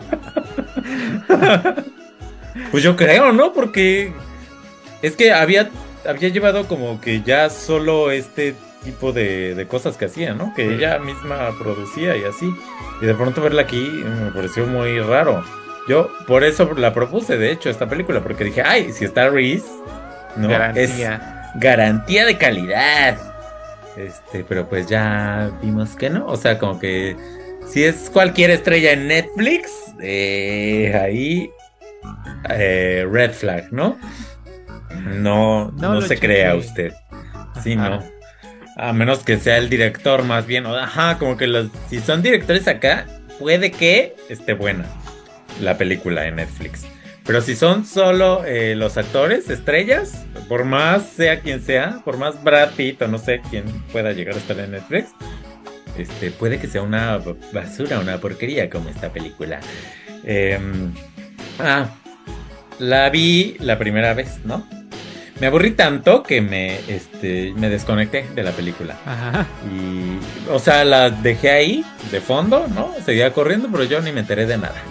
[2.71, 3.53] pues yo creo, ¿no?
[3.53, 4.13] Porque
[5.03, 5.71] es que había,
[6.07, 10.55] había llevado como que ya solo este tipo de, de cosas que hacía, ¿no?
[10.55, 12.51] Que ella misma producía y así.
[13.03, 15.45] Y de pronto verla aquí me pareció muy raro.
[15.91, 19.67] Yo por eso la propuse, de hecho, esta película, porque dije, ay, si está Reese,
[20.37, 20.49] ¿no?
[20.77, 20.97] Es
[21.57, 22.27] Garantía.
[22.27, 23.19] de calidad.
[23.97, 26.27] Este, pero pues ya vimos que no.
[26.29, 27.17] O sea, como que
[27.67, 29.69] si es cualquier estrella en Netflix,
[30.01, 31.51] eh, ahí
[32.51, 33.99] eh, red flag, ¿no?
[35.17, 36.93] No, No se crea usted.
[37.65, 37.89] Sí, Ajá.
[37.91, 38.05] no.
[38.77, 40.67] A menos que sea el director más bien.
[40.67, 43.07] o- Ajá, como que los, si son directores acá,
[43.41, 44.85] puede que esté buena
[45.61, 46.87] la película en Netflix.
[47.25, 52.43] Pero si son solo eh, los actores, estrellas, por más sea quien sea, por más
[52.43, 55.11] Brad Pitt o no sé quién pueda llegar a estar en Netflix,
[55.97, 57.21] este, puede que sea una
[57.53, 59.61] basura, una porquería como esta película.
[60.25, 60.93] Em,
[61.59, 61.89] ah,
[62.79, 64.67] la vi la primera vez, ¿no?
[65.41, 68.97] Me aburrí tanto que me, este, me desconecté de la película.
[69.07, 69.47] Ajá.
[69.71, 70.19] Y,
[70.51, 72.93] o sea, la dejé ahí, de fondo, ¿no?
[73.05, 74.83] Seguía corriendo, pero yo ni me enteré de nada.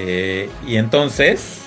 [0.00, 1.62] Eh, y entonces,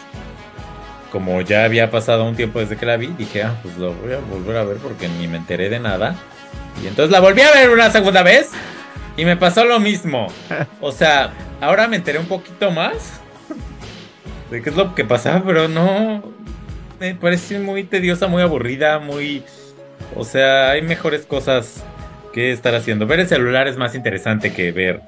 [1.11, 4.13] como ya había pasado un tiempo desde que la vi, dije, ah, pues lo voy
[4.13, 6.15] a volver a ver porque ni me enteré de nada.
[6.81, 8.49] Y entonces la volví a ver una segunda vez
[9.17, 10.27] y me pasó lo mismo.
[10.79, 13.19] O sea, ahora me enteré un poquito más
[14.49, 16.23] de qué es lo que pasaba, pero no.
[17.01, 19.43] Me parece muy tediosa, muy aburrida, muy.
[20.15, 21.83] O sea, hay mejores cosas
[22.31, 23.07] que estar haciendo.
[23.07, 25.01] Ver el celular es más interesante que ver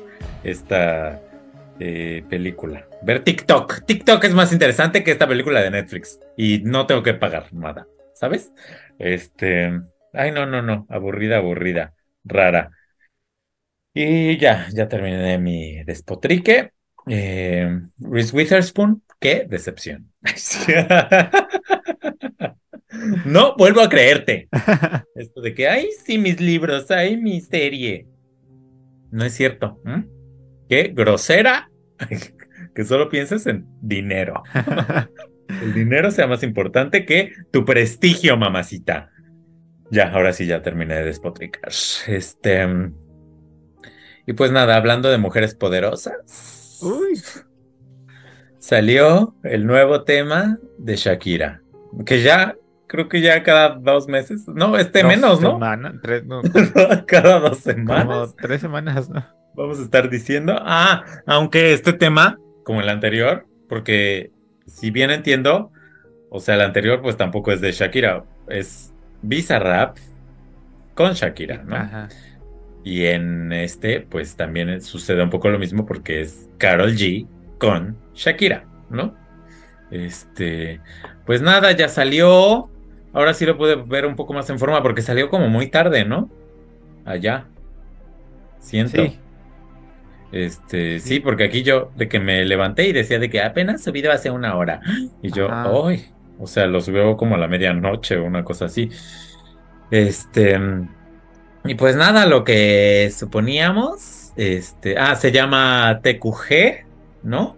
[0.44, 1.22] esta
[1.80, 2.86] eh, película.
[3.04, 3.86] Ver TikTok.
[3.86, 6.20] TikTok es más interesante que esta película de Netflix.
[6.38, 7.88] Y no tengo que pagar nada.
[8.14, 8.52] ¿Sabes?
[9.00, 9.82] Este.
[10.14, 10.86] Ay, no, no, no.
[10.90, 11.94] Aburrida, aburrida.
[12.24, 12.72] Rara.
[13.94, 16.72] Y ya, ya terminé mi despotrique.
[17.08, 20.12] Eh, Reese Witherspoon, qué decepción.
[23.26, 24.50] No vuelvo a creerte.
[25.16, 28.08] Esto de que, ay, sí, mis libros, ay, mi serie.
[29.12, 29.82] No es cierto.
[30.70, 31.70] Qué grosera
[32.76, 34.44] que solo pienses en dinero.
[35.62, 39.12] El dinero sea más importante que tu prestigio, mamacita.
[39.92, 41.72] Ya, ahora sí, ya terminé de despotricar.
[42.08, 42.68] Este.
[44.26, 46.80] Y pues nada, hablando de mujeres poderosas.
[46.82, 47.22] Uy.
[48.58, 51.62] Salió el nuevo tema de Shakira.
[52.06, 52.56] Que ya,
[52.88, 54.48] creo que ya cada dos meses.
[54.48, 55.52] No, este Dos menos, ¿no?
[55.54, 56.42] semanas, tres, no,
[57.08, 58.36] cada dos como semanas.
[58.42, 59.24] tres semanas, ¿no?
[59.56, 60.56] Vamos a estar diciendo.
[60.60, 64.32] Ah, aunque este tema, como el anterior, porque
[64.66, 65.72] si bien entiendo,
[66.30, 68.24] o sea, el anterior, pues tampoco es de Shakira.
[68.48, 69.98] Es Visa Rap
[70.96, 71.76] con Shakira, ¿no?
[71.76, 72.10] Ajá.
[72.84, 77.98] Y en este, pues también sucede un poco lo mismo porque es Carol G con
[78.14, 79.16] Shakira, ¿no?
[79.90, 80.82] Este,
[81.26, 82.70] pues nada, ya salió.
[83.14, 86.04] Ahora sí lo pude ver un poco más en forma porque salió como muy tarde,
[86.04, 86.30] ¿no?
[87.06, 87.46] Allá.
[88.60, 89.04] Siento.
[89.04, 89.20] Sí.
[90.34, 94.12] Este, sí, porque aquí yo de que me levanté y decía de que apenas subido
[94.12, 94.82] hace una hora.
[95.22, 95.48] Y yo.
[95.52, 96.08] ¡ay!
[96.40, 98.90] O sea, lo subió como a la medianoche o una cosa así.
[99.92, 100.60] Este,
[101.66, 106.86] y pues nada, lo que suponíamos, este, ah, se llama TQG,
[107.22, 107.56] ¿no?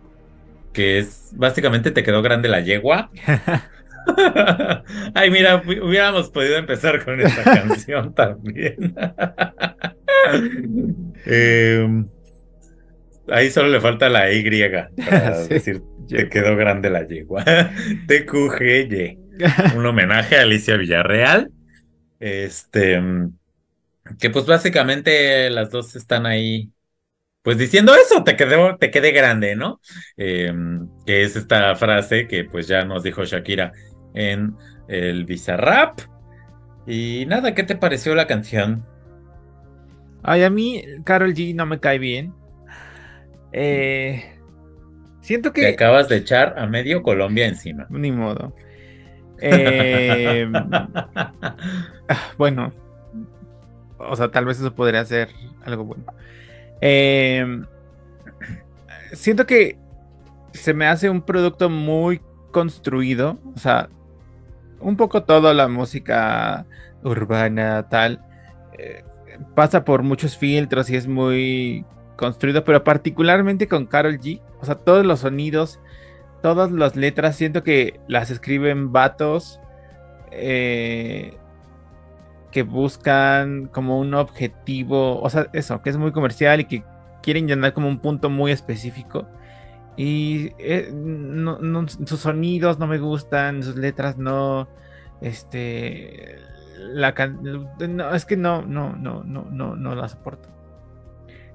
[0.74, 3.10] Que es básicamente te quedó grande la yegua.
[5.16, 8.94] Ay, mira, hu- hubiéramos podido empezar con esta canción también.
[11.26, 12.08] Em,
[13.30, 14.44] ahí solo le falta la Y
[15.04, 15.84] para Sí, decir
[16.14, 16.30] te yegua.
[16.30, 17.44] quedó grande la yegua.
[18.08, 19.20] TQGY.
[19.72, 21.52] Un homenaje a Alicia Villarreal.
[22.20, 23.00] Este,
[24.20, 26.72] que pues básicamente las dos están ahí,
[27.44, 29.82] pues diciendo eso, te quedó, te quedé grande, ¿no?
[30.18, 33.74] Em, que es esta frase que pues ya nos dijo Shakira
[34.14, 34.56] en
[34.88, 36.00] el Bizarrap.
[36.86, 38.90] Y nada, ¿qué te pareció la canción?
[40.24, 42.38] Ay, a mí Carol G no me cae bien.
[43.58, 44.22] Eh,
[45.22, 45.68] siento Te que...
[45.68, 47.88] acabas de echar a medio Colombia encima.
[47.90, 48.54] Ni modo.
[49.40, 52.74] Eh, ah, bueno,
[53.98, 55.30] o sea, tal vez eso podría ser
[55.64, 56.04] algo bueno.
[56.82, 57.64] Eh,
[59.14, 59.78] siento que
[60.52, 62.20] se me hace un producto muy
[62.52, 63.88] construido, o sea,
[64.82, 66.66] un poco toda la música
[67.04, 68.22] urbana, tal,
[68.78, 69.06] eh,
[69.56, 74.76] pasa por muchos filtros y es muy construido, pero particularmente con Carol G, o sea,
[74.76, 75.80] todos los sonidos,
[76.42, 79.60] todas las letras, siento que las escriben vatos
[80.32, 81.38] eh,
[82.52, 86.84] que buscan como un objetivo, o sea, eso, que es muy comercial y que
[87.22, 89.28] quieren llenar como un punto muy específico.
[89.98, 90.92] Y eh,
[92.06, 94.68] sus sonidos no me gustan, sus letras no.
[95.22, 96.36] Este.
[96.78, 100.50] La can- no, es que no, no, no, no, no, no la soporto.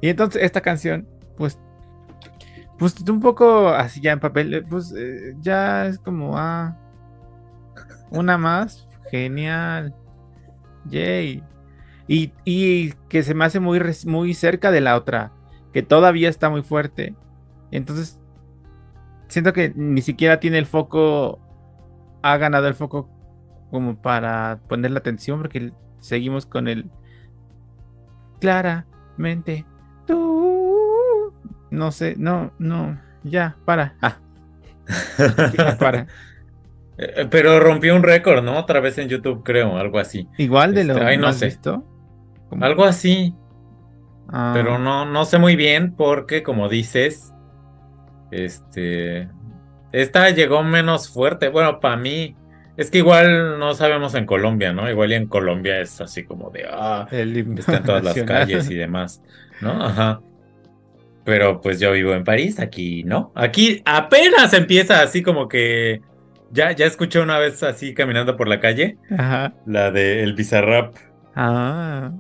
[0.01, 1.59] Y entonces esta canción, pues.
[2.79, 6.77] Pues un poco así ya en papel, eh, pues eh, ya es como, ah.
[8.11, 9.95] Una más, genial.
[10.87, 11.45] Yay.
[12.09, 15.33] Y, y que se me hace muy, muy cerca de la otra,
[15.73, 17.15] que todavía está muy fuerte.
[17.71, 18.21] Entonces,
[19.29, 21.39] siento que ni siquiera tiene el foco,
[22.23, 23.09] ha ganado el foco
[23.71, 26.91] como para poner la atención, porque seguimos con el
[28.41, 29.65] claramente
[30.07, 31.33] tú.
[31.71, 33.97] No sé, no, no, ya, para.
[34.01, 34.19] Ah,
[35.57, 36.07] ya, para.
[37.03, 38.59] Eh, Pero rompió un récord, ¿no?
[38.59, 40.29] Otra vez en YouTube, creo, algo así.
[40.37, 41.47] Igual de lo Este, ay, no sé.
[41.47, 41.83] visto.
[42.61, 43.35] Algo así.
[44.29, 47.33] Ah, Pero no, no sé muy bien porque, como dices,
[48.31, 49.31] este,
[49.93, 51.49] esta llegó menos fuerte.
[51.49, 52.37] Bueno, para mí,
[52.77, 54.89] es que igual no sabemos en Colombia, ¿no?
[54.91, 58.75] Igual y en Colombia es así como de, ah, está en todas las calles y
[58.75, 59.23] demás,
[59.61, 59.85] ¿no?
[59.85, 60.21] Ajá.
[61.25, 63.33] Pero pues yo vivo en París, aquí no.
[63.35, 66.01] Aquí apenas empieza así como que,
[66.51, 69.55] ya, ya escuché una vez así caminando por la calle, Ajá.
[69.67, 70.97] la de El Bizarrap.
[71.35, 72.13] Ah,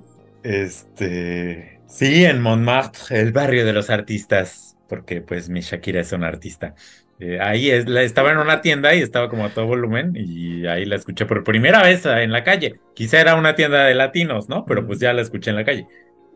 [0.43, 6.29] Este, sí, en Montmartre, el barrio de los artistas, porque pues mi Shakira es una
[6.29, 6.75] artista.
[7.19, 10.67] Eh, ahí es, la- estaba en una tienda y estaba como a todo volumen y
[10.67, 12.81] ahí la escuché por primera vez ah, en la calle.
[12.95, 14.65] Quizá era una tienda de latinos, ¿no?
[14.65, 15.87] Pero pues ya la escuché en la calle.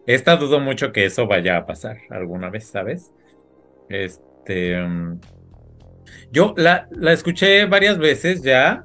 [0.06, 3.12] Esta dudo mucho que eso vaya a pasar alguna vez, ¿sabes?
[3.88, 5.20] Este, mm,
[6.30, 8.84] yo la, la escuché varias veces ya,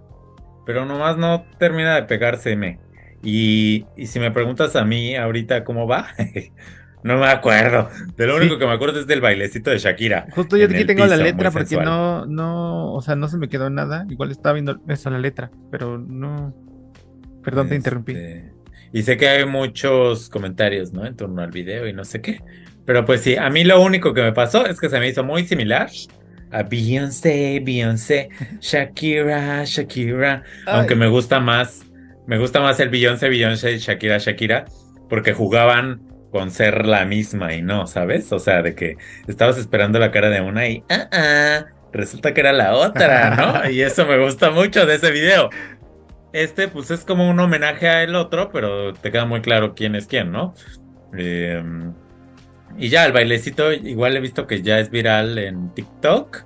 [0.65, 2.81] pero nomás no termina de pegárseme.
[3.21, 6.07] Y, y si me preguntas a mí ahorita cómo va,
[7.03, 7.89] no me acuerdo.
[8.15, 8.39] De lo Sí.
[8.39, 10.27] único que me acuerdo es del bailecito de Shakira.
[10.29, 11.85] justo yo aquí tengo la piso, letra muy porque sensual.
[11.85, 14.05] no, no, o sea, no se me quedó nada.
[14.09, 16.55] Igual estaba viendo eso la letra, pero no.
[17.43, 18.25] Perdón, te interrumpí.
[18.91, 21.05] Y sé que hay muchos comentarios, ¿no?
[21.05, 22.41] En torno al video y no sé qué.
[22.85, 25.23] Pero pues sí, a mí lo único que me pasó es que se me hizo
[25.23, 25.89] muy similar
[26.51, 28.29] a Beyoncé, Beyoncé,
[28.59, 30.43] Shakira, Shakira.
[30.65, 31.85] Aunque me gusta más,
[32.25, 34.65] me gusta más el Beyoncé, Beyoncé, Shakira, Shakira,
[35.07, 38.31] porque jugaban con ser la misma y no, ¿sabes?
[38.31, 42.41] O sea, de que estabas esperando la cara de una y ah, ah, resulta que
[42.41, 43.69] era la otra, ¿no?
[43.71, 45.49] Y eso me gusta mucho de ese video.
[46.31, 50.05] Este, pues es como un homenaje al otro, pero te queda muy claro quién es
[50.07, 50.53] quién, ¿no?
[51.17, 51.63] Eh,
[52.77, 56.45] y ya, el bailecito, igual he visto que ya es viral en TikTok.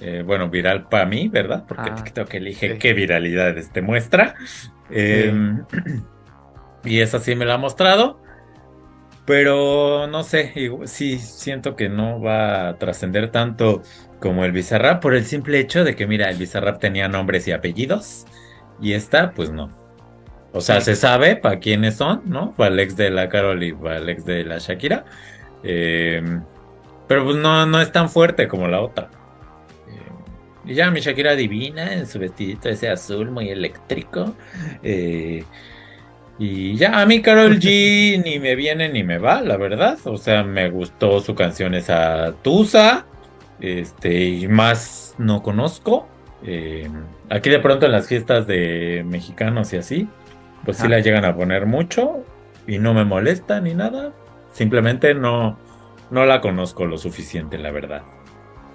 [0.00, 1.64] Eh, bueno, viral para mí, ¿verdad?
[1.66, 2.78] Porque Ah, TikTok elige sí.
[2.78, 4.34] qué viralidades te muestra.
[4.90, 5.32] Eh,
[6.84, 8.20] y esa sí me la ha mostrado.
[9.24, 10.52] Pero no sé,
[10.86, 13.82] sí siento que no va a trascender tanto
[14.18, 17.52] como el Bizarrap por el simple hecho de que, mira, el Bizarrap tenía nombres y
[17.52, 18.26] apellidos
[18.82, 19.70] y esta, pues no.
[20.52, 20.86] O sea, Sí.
[20.86, 22.52] se sabe para quiénes son, ¿no?
[22.56, 25.04] Para el ex de la Carol y para el ex de la Shakira.
[25.62, 26.22] Eh,
[27.08, 29.10] pero pues no, no es tan fuerte como la otra.
[29.88, 30.12] Eh,
[30.66, 34.36] y ya mi Shakira divina en su vestidito ese azul muy eléctrico.
[34.82, 35.44] Eh,
[36.38, 39.98] y ya a mí Carol G ni me viene ni me va, la verdad.
[40.04, 43.06] O sea, me gustó su canción esa Tusa.
[43.60, 46.08] Este, y más no conozco.
[46.44, 46.88] Eh,
[47.30, 50.08] aquí de pronto en las fiestas de mexicanos y así,
[50.64, 52.24] pues sí la llegan a poner mucho
[52.66, 54.12] y no me molesta ni nada.
[54.52, 55.58] Simplemente no,
[56.10, 58.02] no la conozco lo suficiente, la verdad.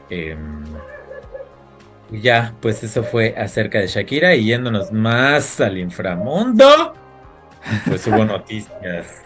[0.10, 0.32] Y
[2.22, 6.94] ya, pues eso fue acerca de Shakira y yéndonos más al inframundo,
[7.86, 9.24] pues hubo noticias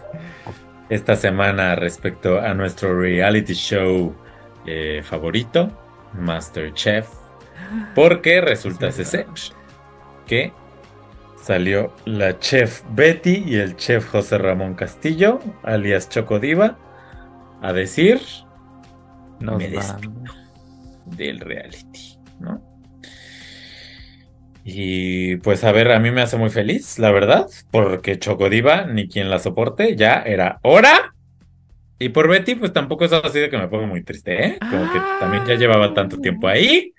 [0.88, 4.14] esta semana respecto a nuestro reality show
[4.66, 5.70] eh, favorito,
[6.18, 7.08] Masterchef,
[7.94, 9.26] porque resulta Es ser
[10.26, 10.52] que
[11.42, 16.78] salió la chef Betty y el chef José Ramón Castillo, alias Chocodiva,
[17.60, 18.20] a decir
[19.40, 19.98] Nos Me va-
[21.04, 22.62] del reality, ¿no?
[24.64, 29.08] Y pues a ver, a mí me hace muy feliz, la verdad, porque Chocodiva, ni
[29.08, 31.14] quien la soporte, ya era hora.
[31.98, 34.58] Y por Betty, pues tampoco es así de que me ponga muy triste, ¿eh?
[34.70, 36.92] Como que también ya llevaba tanto tiempo ahí,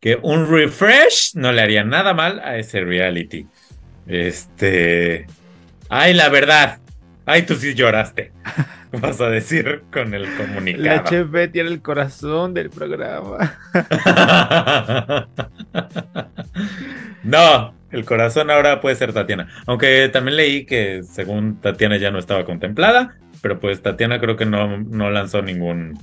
[0.00, 3.46] que un refresh no le haría nada mal a ese reality.
[4.06, 5.26] Este...
[5.88, 6.78] Ay, la verdad.
[7.24, 8.32] Ay, tú sí lloraste.
[8.92, 11.10] Vas a decir con el comunicado.
[11.10, 13.58] La Betty era el corazón del programa.
[17.24, 19.48] no, el corazón ahora puede ser Tatiana.
[19.66, 24.46] Aunque también leí que según Tatiana ya no estaba contemplada, pero pues Tatiana creo que
[24.46, 25.98] no, no lanzó ningún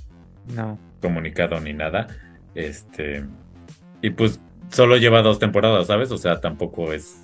[0.47, 0.77] No.
[1.01, 2.07] comunicado ni nada.
[2.53, 3.23] Este.
[4.03, 4.39] Y pues
[4.69, 6.11] solo lleva dos temporadas, ¿sabes?
[6.11, 7.15] O sea, tampoco es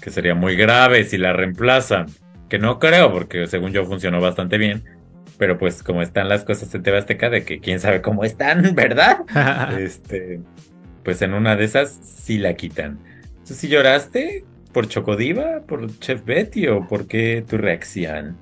[0.00, 2.06] que sería muy grave si la reemplazan.
[2.48, 4.84] Que no creo, porque según yo funcionó bastante bien.
[5.36, 8.74] Pero pues como están las cosas en TV Azteca, de que quién sabe cómo están,
[8.74, 9.18] ¿verdad?
[9.78, 10.40] Este,
[11.02, 12.98] pues en una de esas sí la quitan.
[13.46, 18.36] ¿Tú sí lloraste por Chocodiva, por Chef Betty o por qué tu reacción?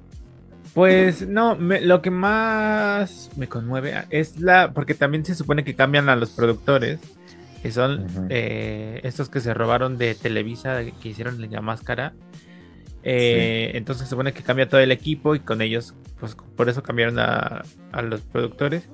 [0.75, 5.75] Pues no, me- lo que más me conmueve es la, porque también se supone que
[5.75, 6.99] cambian a los productores,
[7.65, 12.13] que son eh, estos que se robaron de Televisa, que hicieron la máscara.
[13.03, 16.83] Eh, Entonces se supone que cambia todo el equipo y con ellos, pues por eso
[16.83, 18.91] cambiaron a, a los productores.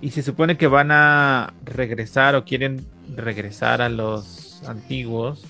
[0.00, 5.44] Y se supone que van a regresar o quieren regresar a los antiguos.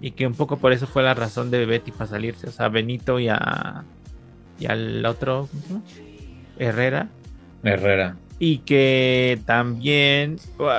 [0.00, 2.46] Y que un poco por eso fue la razón de Betty para salirse.
[2.48, 3.84] O sea, Benito y a.
[4.58, 5.50] Y al otro.
[5.50, 5.82] ¿cómo se llama?
[6.58, 7.08] Herrera.
[7.62, 8.16] Herrera.
[8.38, 10.38] Y que también.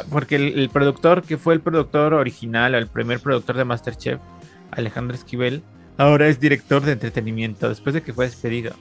[0.09, 4.19] Porque el, productor, que fue el productor original, el primer productor de Masterchef,
[4.71, 5.63] Alejandro Esquivel,
[5.97, 8.73] ahora es director de entretenimiento después de que fue despedido.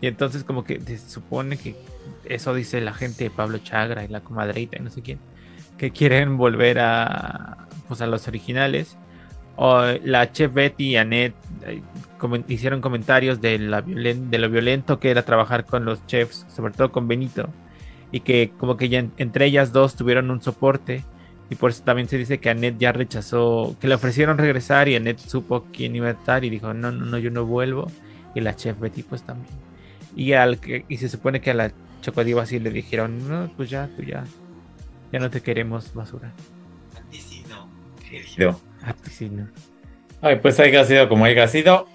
[0.00, 1.76] Y entonces, como que se supone que
[2.24, 5.18] eso dice la gente de Pablo Chagra y la comadreita y no sé quién,
[5.78, 8.96] que quieren volver a, pues, a los originales.
[9.56, 11.34] O la chef Betty y Annette
[11.66, 11.82] eh,
[12.48, 16.90] hicieron comentarios de, la de lo violento que era trabajar con los chefs, sobre todo
[16.90, 17.50] con Benito,
[18.12, 21.04] y que como que ya en- entre ellas dos tuvieron un soporte,
[21.48, 24.94] y por eso también se dice que Annette ya rechazó, que le ofrecieron regresar y
[24.96, 27.90] Annette supo quién iba a estar y dijo, no, no, no, yo no vuelvo,
[28.34, 29.48] y la chef Betty pues también.
[30.14, 33.68] Y, al que, y se supone que a la Chocodiva así le dijeron, no, pues
[33.70, 34.24] ya, tú ya,
[35.12, 36.32] ya no te queremos basura.
[38.08, 38.60] Querido.
[38.82, 39.48] A ti sí, no.
[40.20, 41.86] Ay, pues haya sido como haya sido.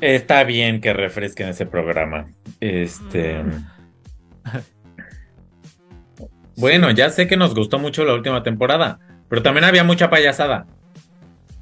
[0.00, 2.28] Está bien que refresquen ese programa.
[2.60, 3.42] Este.
[6.58, 8.98] Bueno, ya sé que nos gustó mucho la última temporada,
[9.28, 10.66] pero también había mucha payasada.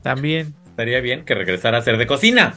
[0.02, 0.54] También.
[0.70, 2.54] Estaría bien que regresara a ser de cocina.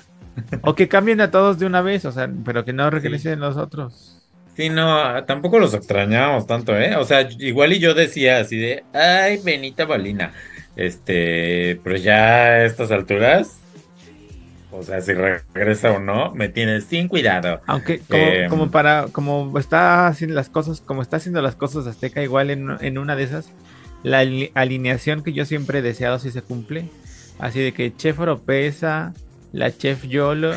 [0.62, 3.58] O que cambien a todos de una vez, o sea, pero que no regresen los
[3.58, 4.24] otros.
[4.56, 6.96] Sí, no, tampoco los extrañábamos tanto, ¿eh?
[6.96, 10.32] O sea, igual y yo decía así de, ay, Benita Bolina.
[10.78, 13.60] Este, pero ya a estas alturas,
[14.72, 17.62] o sea, si regresa o no, me tienes sin cuidado.
[17.66, 21.88] Aunque como, Eh, como para, como está haciendo las cosas, como está haciendo las cosas
[21.88, 23.50] Azteca, igual en, en una de esas,
[24.04, 26.90] la ali- alineación que yo siempre he deseado si se cumple.
[27.40, 29.14] Así de que Chef Oropesa,
[29.54, 30.52] la Chef Yolo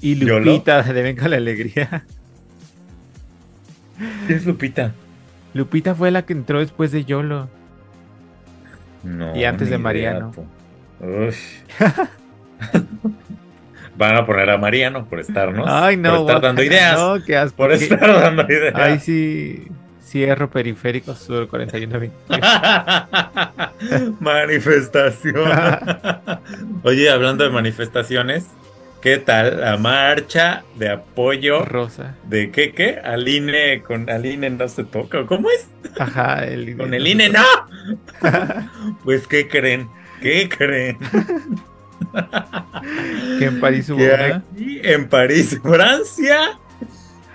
[0.00, 0.40] y ¿Yolo?
[0.40, 2.04] Lupita de Venga la Alegría.
[4.26, 4.94] ¿Quién es Lupita?
[5.54, 7.48] Lupita fue la que entró después de Yolo.
[9.04, 9.34] No.
[9.36, 10.32] Y antes de Mariano.
[11.00, 11.34] Uy.
[13.96, 15.66] van a poner a Mariano por estarnos.
[15.68, 16.10] Ay, no.
[16.10, 16.96] Por estar dando ideas.
[16.98, 17.56] No, qué asco.
[17.56, 18.74] por estar dando ideas.
[18.74, 19.68] Ahí sí.
[20.08, 22.00] Cierro periférico sur 41
[24.20, 25.50] Manifestación.
[26.82, 28.46] Oye, hablando de manifestaciones,
[29.02, 32.14] ¿qué tal la marcha de apoyo Rosa.
[32.24, 32.98] de qué qué?
[33.04, 35.26] Al INE con al INE no se toca.
[35.26, 35.68] ¿Cómo es?
[35.98, 37.44] Ajá, el Con el INE no.
[39.04, 39.90] Pues ¿qué creen?
[40.22, 40.96] ¿Qué creen?
[43.38, 46.58] Que en París hubo aquí en París, Francia,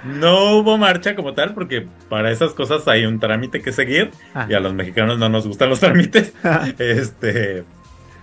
[0.03, 4.47] no hubo marcha como tal porque para esas cosas hay un trámite que seguir Ah.
[4.49, 6.33] y a los mexicanos no nos gustan los trámites.
[6.79, 7.63] Este,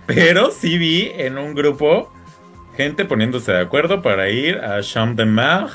[0.05, 2.11] pero sí vi en un grupo
[2.77, 5.67] gente poniéndose de acuerdo para ir a Champ de Mar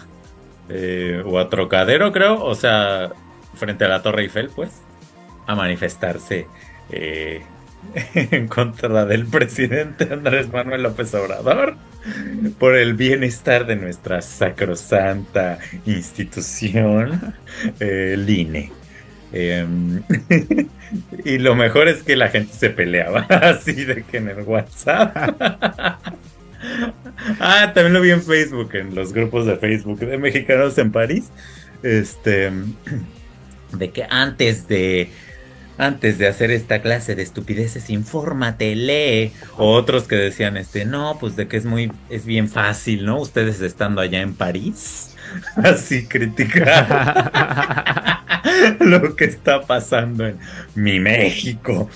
[0.69, 3.11] eh, o a Trocadero, creo, o sea,
[3.55, 4.83] frente a la Torre Eiffel, pues,
[5.47, 6.47] a manifestarse
[6.91, 7.43] eh,
[8.15, 11.77] en contra del presidente Andrés Manuel López Obrador
[12.59, 17.35] por el bienestar de nuestra sacrosanta institución,
[17.81, 18.73] eh, el INE.
[19.33, 20.03] Em,
[21.25, 25.17] y lo mejor es que la gente se peleaba así de que en el WhatsApp.
[27.41, 31.31] ah, también lo vi en Facebook, en los grupos de Facebook de mexicanos en París.
[31.83, 32.53] Este,
[33.73, 35.11] de que antes de
[35.79, 39.33] antes de hacer esta clase de estupideces, infórmate, lee.
[39.57, 43.21] O otros que decían, este, no, pues de que es muy, es bien fácil, ¿no?
[43.21, 45.16] Ustedes estando allá en París,
[45.57, 46.87] así criticar
[48.81, 50.39] lo que está pasando en
[50.75, 51.89] mi México.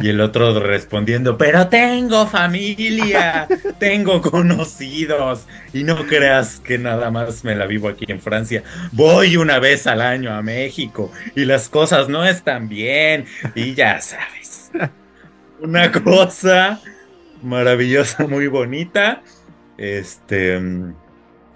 [0.00, 3.46] Y el otro respondiendo, pero tengo familia,
[3.78, 5.46] tengo conocidos.
[5.72, 8.62] Y no creas que nada más me la vivo aquí en Francia.
[8.92, 13.26] Voy una vez al año a México y las cosas no están bien.
[13.54, 14.70] Y ya sabes.
[15.60, 16.80] Una cosa
[17.42, 19.22] maravillosa, muy bonita.
[19.78, 20.60] Este.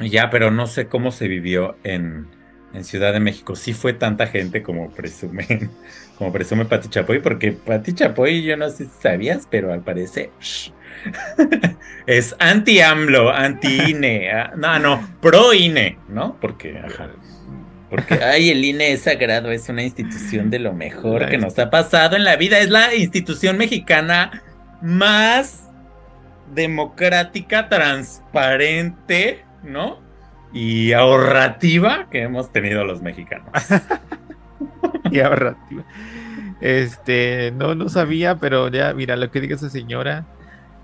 [0.01, 2.27] Ya, pero no sé cómo se vivió en,
[2.75, 3.57] en Ciudad de México.
[3.57, 5.71] Sí fue tanta gente como presume,
[6.19, 10.31] como presume Pati Chapoy, porque Pati Chapoy, yo no sé si sabías, pero al parecer
[10.41, 10.71] shh,
[12.07, 14.31] es anti-AMLO, anti-INE.
[14.33, 16.37] ah, No, no, pro-INE, ¿no?
[16.41, 17.11] Porque, ajá.
[17.89, 21.71] Porque, ay, el INE es sagrado, es una institución de lo mejor que nos ha
[21.71, 22.59] pasado en la vida.
[22.59, 24.43] Es la institución mexicana
[24.83, 25.71] más
[26.53, 29.99] democrática, transparente, ¿no?
[30.53, 33.51] Y ahorrativa que hemos tenido los mexicanos.
[35.11, 35.85] y ahorrativa.
[36.61, 40.25] Este, no, no sabía, pero ya, mira, lo que diga esa señora,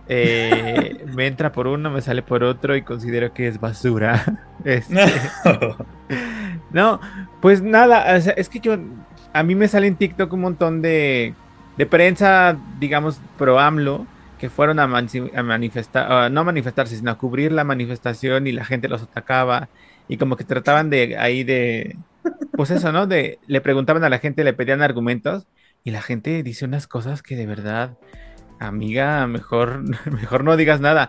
[0.08, 4.24] eh, me entra por uno, me sale por otro y considero que es basura.
[4.64, 4.94] Este,
[6.70, 7.00] no,
[7.40, 8.76] pues nada, o sea, es que yo,
[9.32, 11.34] a mí me sale en TikTok un montón de,
[11.76, 14.06] de prensa, digamos, pro AMLO,
[14.42, 19.00] que fueron a, manifestar, no manifestarse, sino a cubrir la manifestación y la gente los
[19.00, 19.68] atacaba
[20.08, 21.96] y como que trataban de ahí de,
[22.56, 23.06] pues eso, ¿no?
[23.06, 25.46] De, le preguntaban a la gente, le pedían argumentos
[25.84, 27.96] y la gente dice unas cosas que de verdad,
[28.58, 31.08] amiga, mejor, mejor no digas nada.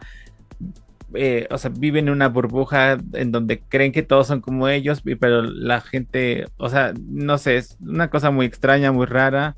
[1.16, 5.02] Eh, o sea, viven en una burbuja en donde creen que todos son como ellos,
[5.20, 9.56] pero la gente, o sea, no sé, es una cosa muy extraña, muy rara.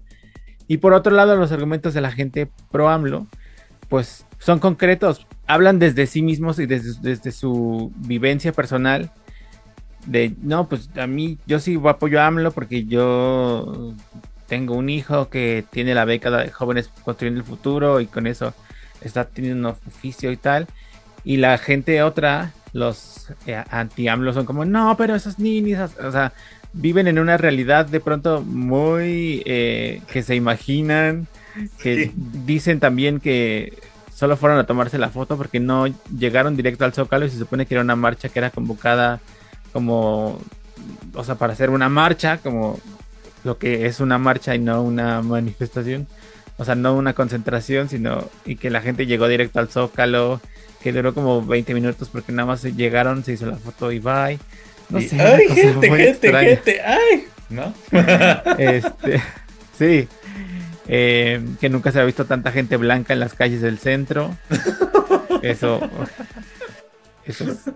[0.65, 3.28] Y por otro lado, los argumentos de la gente pro AMLO,
[3.89, 9.11] pues son concretos, hablan desde sí mismos y desde, desde su vivencia personal.
[10.05, 13.93] De, no, pues a mí, yo sí apoyo a AMLO porque yo
[14.47, 18.53] tengo un hijo que tiene la beca de jóvenes construyendo el futuro y con eso
[19.01, 20.67] está teniendo un oficio y tal.
[21.23, 26.33] Y la gente otra, los eh, anti-AMLO son como, no, pero esos niños, o sea,
[26.73, 31.27] viven en una realidad de pronto muy eh, que se imaginan,
[31.81, 32.11] que Sí.
[32.15, 33.73] dicen también que
[34.13, 35.87] solo fueron a tomarse la foto porque no
[36.17, 39.19] llegaron directo al Zócalo y se supone que era una marcha que era convocada
[39.73, 40.39] como,
[41.13, 42.79] o sea, para hacer una marcha, como
[43.43, 46.07] lo que es una marcha y no una manifestación.
[46.57, 50.39] O sea, no una concentración, sino y que la gente llegó directo al Zócalo,
[50.81, 54.39] que duró como 20 minutos porque nada más llegaron, se hizo la foto y bye.
[54.89, 56.47] No Y, sé, ay, gente, gente, extraña.
[56.49, 57.73] gente, ay, ¿no?
[58.57, 59.21] Este,
[59.77, 60.07] sí.
[60.88, 64.36] Eh, que nunca se ha visto tanta gente blanca en las calles del centro.
[65.41, 65.79] Eso.
[67.25, 67.65] Eso es.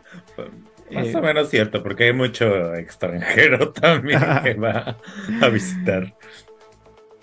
[0.91, 4.97] Más eh, o menos cierto, porque hay mucho extranjero también que va
[5.41, 6.15] a visitar.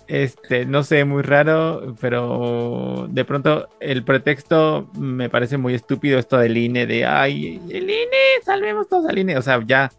[0.07, 6.39] Este, no sé, muy raro, pero de pronto el pretexto me parece muy estúpido esto
[6.39, 9.37] del INE, de ay, el INE, salvemos todos al INE.
[9.37, 9.91] O sea, ya,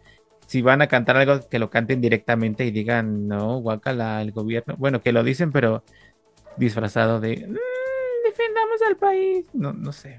[0.48, 4.76] si van a cantar algo, que lo canten directamente y digan, no, guácala, el gobierno.
[4.78, 5.84] Bueno, que lo dicen, pero
[6.56, 9.44] disfrazado de "Mm, defendamos al país.
[9.52, 10.18] No, no sé.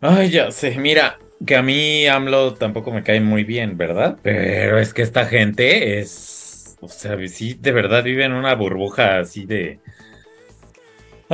[0.00, 4.18] Ay, ya sé, mira, que a mí AMLO tampoco me cae muy bien, ¿verdad?
[4.22, 9.18] Pero es que esta gente es, o sea, sí, de verdad vive en una burbuja
[9.18, 9.80] así de...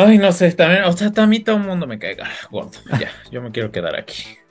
[0.06, 2.78] Ay, no sé, también, o sea, a mí todo el mundo me ah, gordo.
[2.98, 4.24] Ya, yo me quiero quedar aquí.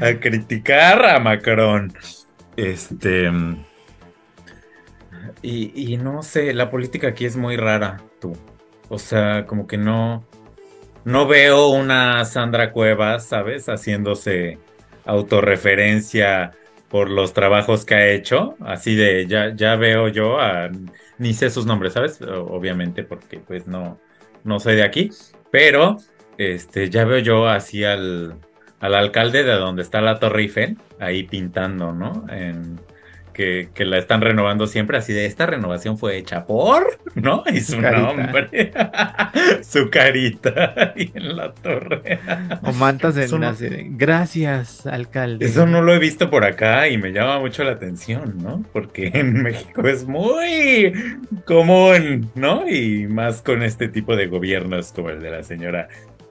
[0.00, 1.92] a criticar a Macron.
[2.56, 3.30] Este...
[5.40, 8.36] Y, y no sé, la política aquí es muy rara, tú.
[8.88, 10.24] O sea, como que no
[11.04, 13.66] no veo una Sandra Cuevas, ¿sabes?
[13.66, 14.58] Haciéndose
[15.04, 16.52] autorreferencia
[16.88, 18.54] por los trabajos que ha hecho.
[18.60, 20.70] Así de, ya, ya veo yo, a,
[21.22, 22.20] ni sé sus nombres, ¿sabes?
[22.20, 23.98] Obviamente, porque pues no,
[24.42, 25.10] no soy de aquí.
[25.50, 25.98] Pero,
[26.36, 28.38] este, ya veo yo así al,
[28.80, 32.26] al alcalde de donde está la Torre Eiffel, ahí pintando, ¿no?
[32.28, 32.80] En,
[33.32, 37.42] que, la están renovando siempre, así de esta renovación fue hecha por, ¿no?
[37.52, 38.72] Y su, nombre,
[39.62, 40.52] su carita
[40.96, 42.20] ahí en la torre.
[42.62, 45.44] O mantas de gracias, alcalde.
[45.44, 48.64] Eso no lo he visto por acá y me llama mucho la atención, ¿no?
[48.72, 50.92] Porque en México es muy
[51.44, 52.68] común, ¿no?
[52.68, 55.88] Y más con este tipo de gobiernos como el de la señora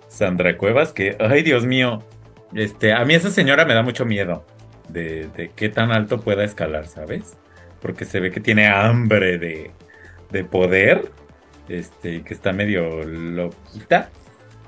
[0.07, 2.03] Sandra Cuevas, que, ay Dios mío,
[2.53, 4.45] este, a mí esa señora me da mucho miedo
[4.91, 7.37] de, qué tan alto pueda escalar, ¿sabes?
[7.81, 9.71] Porque se ve que tiene hambre de,
[10.31, 11.11] de poder,
[11.69, 14.09] este, que está medio loquita.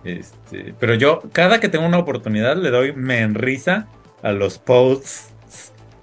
[0.03, 3.87] Este, pero yo, cada que tengo una oportunidad, le doy me enrisa
[4.21, 5.33] a los posts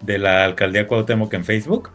[0.00, 1.90] de la alcaldía Cuauhtémoc en Facebook,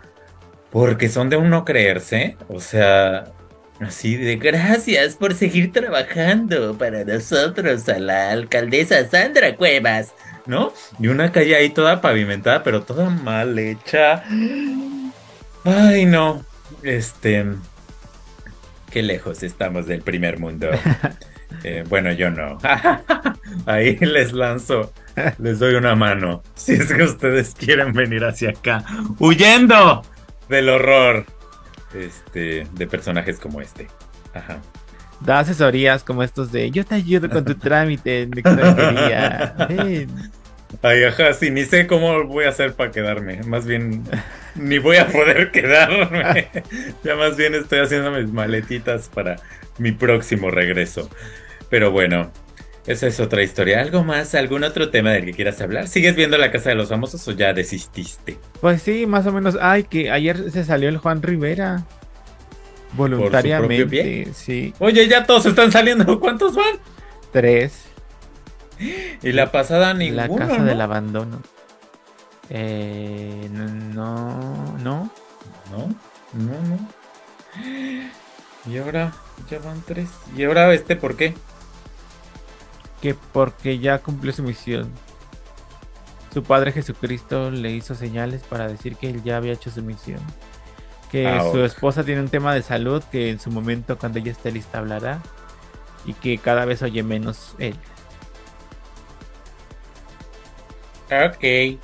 [0.71, 3.31] porque son de uno creerse, o sea,
[3.79, 10.13] así de gracias por seguir trabajando para nosotros a la alcaldesa Sandra Cuevas.
[10.45, 10.73] ¿No?
[10.99, 14.23] Y una calle ahí toda pavimentada, pero toda mal hecha.
[15.63, 16.45] Ay, no.
[16.83, 17.45] Este.
[18.91, 20.69] Qué lejos estamos del primer mundo.
[21.63, 22.57] Eh, bueno, yo no.
[23.65, 24.93] Ahí les lanzo,
[25.39, 26.43] les doy una mano.
[26.53, 28.83] Si es que ustedes quieren venir hacia acá,
[29.19, 30.03] huyendo
[30.49, 31.25] del horror
[31.93, 33.87] este, de personajes como este.
[34.33, 34.59] Ajá.
[35.21, 39.55] Da asesorías como estos de yo te ayudo con tu trámite de extranjería.
[40.81, 43.41] Ay, ajá, sí, ni sé cómo voy a hacer para quedarme.
[43.43, 44.03] Más bien,
[44.55, 46.49] ni voy a poder quedarme.
[47.03, 49.37] ya más bien estoy haciendo mis maletitas para
[49.77, 51.09] mi próximo regreso.
[51.69, 52.31] Pero bueno,
[52.87, 53.81] esa es otra historia.
[53.81, 54.35] ¿Algo más?
[54.35, 55.87] ¿Algún otro tema del que quieras hablar?
[55.87, 58.37] ¿Sigues viendo la Casa de los Famosos o ya desististe?
[58.61, 59.57] Pues sí, más o menos.
[59.59, 61.83] Ay, que ayer se salió el Juan Rivera.
[62.95, 64.73] Voluntariamente, sí.
[64.79, 66.19] Oye, ya todos están saliendo.
[66.19, 66.75] ¿Cuántos van?
[67.31, 67.85] Tres.
[68.79, 70.27] Y la pasada ninguna.
[70.27, 71.41] La casa del abandono.
[72.49, 75.09] Eh, no, no.
[75.71, 75.87] No,
[76.33, 76.89] no, no.
[78.67, 79.13] Y ahora
[79.49, 80.09] ya van tres.
[80.35, 81.33] ¿Y ahora este por qué?
[83.01, 84.91] Que porque ya cumplió su misión.
[86.33, 90.19] Su padre Jesucristo le hizo señales para decir que él ya había hecho su misión
[91.11, 94.31] que ah, su esposa tiene un tema de salud que en su momento cuando ella
[94.31, 95.21] esté lista hablará
[96.05, 97.75] y que cada vez oye menos él.
[101.11, 101.79] Ok.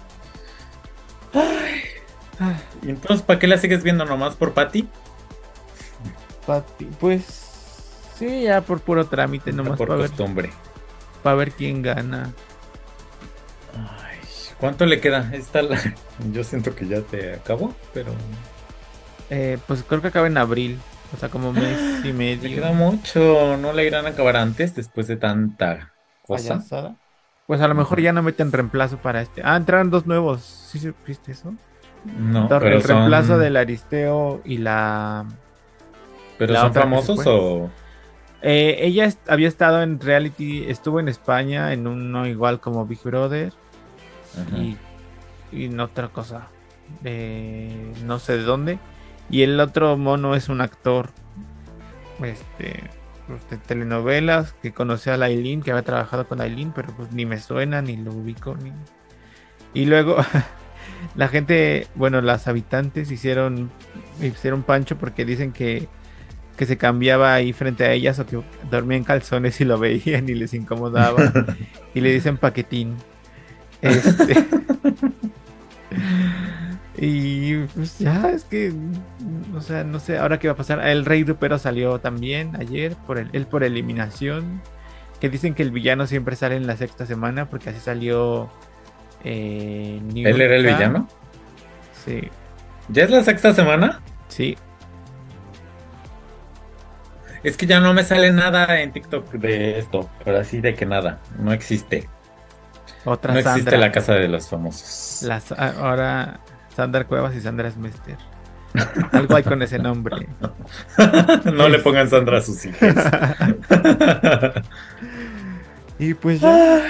[2.84, 4.88] Entonces, ¿para qué la sigues viendo nomás por Patty?
[6.48, 7.24] Patty, pues
[8.18, 9.78] sí, ya por puro trámite nomás.
[9.78, 10.50] Por costumbre.
[11.22, 12.34] para ver quién gana.
[14.60, 15.32] ¿Cuánto le queda?
[15.34, 15.62] Esta
[16.32, 18.14] Yo siento que ya te acabó, pero
[19.32, 20.78] eh, pues creo que acaba en abril.
[21.14, 22.50] O sea, como mes y medio.
[22.50, 23.58] Le queda mucho.
[23.58, 26.62] ¿No le irán a acabar antes después de tanta cosa?
[27.48, 29.42] Pues a lo mejor ya no meten reemplazo para este.
[29.44, 30.42] Ah, entraron dos nuevos.
[30.42, 31.54] ¿Sí supiste eso?
[32.06, 32.48] No.
[32.48, 35.26] pero el reemplazo del Aristeo y la.
[36.38, 37.70] ¿Pero son famosos o.?
[38.44, 43.54] Eh, ella había estado en reality, estuvo en España en uno igual como Big Brother
[44.58, 44.78] y,
[45.52, 46.48] y, en otra cosa,
[47.04, 48.80] eh, no sé de dónde.
[49.32, 51.10] Y el otro mono es un actor
[52.22, 52.84] este,
[53.28, 57.26] pues, de telenovelas que conoce a Aileen, que había trabajado con Aileen, pero pues ni
[57.26, 58.56] me suena, ni lo ubico.
[58.62, 58.74] Ni...
[59.74, 60.18] Y luego
[61.16, 63.72] la gente, bueno, las habitantes hicieron,
[64.22, 65.88] hicieron pancho porque dicen que,
[66.58, 70.28] que se cambiaba ahí frente a ellas o que dormía en calzones y lo veían
[70.28, 71.32] y les incomodaba.
[71.94, 72.98] y le dicen paquetín.
[73.82, 74.36] Este.
[77.04, 78.72] Y pues ya, es que,
[79.56, 80.88] o sea, no sé, ahora qué va a pasar.
[80.88, 84.62] El Rey Rupero salió también ayer, por el, él por eliminación.
[85.20, 88.52] Que dicen que el villano siempre sale en la sexta semana, porque así salió.
[89.24, 91.08] Eh, ¿Él era el villano?
[92.06, 92.30] Sí.
[92.90, 94.00] ¿Ya es la sexta semana?
[94.28, 94.56] Sí.
[97.44, 100.86] Es que ya no me sale nada en TikTok de esto, pero así de que
[100.86, 102.08] nada, no existe.
[103.06, 105.24] Otra no existe la casa de los famosos.
[105.28, 106.40] Las- ahora
[106.76, 108.18] Sandra Cuevas y Sandra Smester.
[109.12, 110.28] Algo hay con ese nombre.
[111.54, 112.80] no le pongan Sandra a sus hijos.
[116.00, 116.84] y pues ya.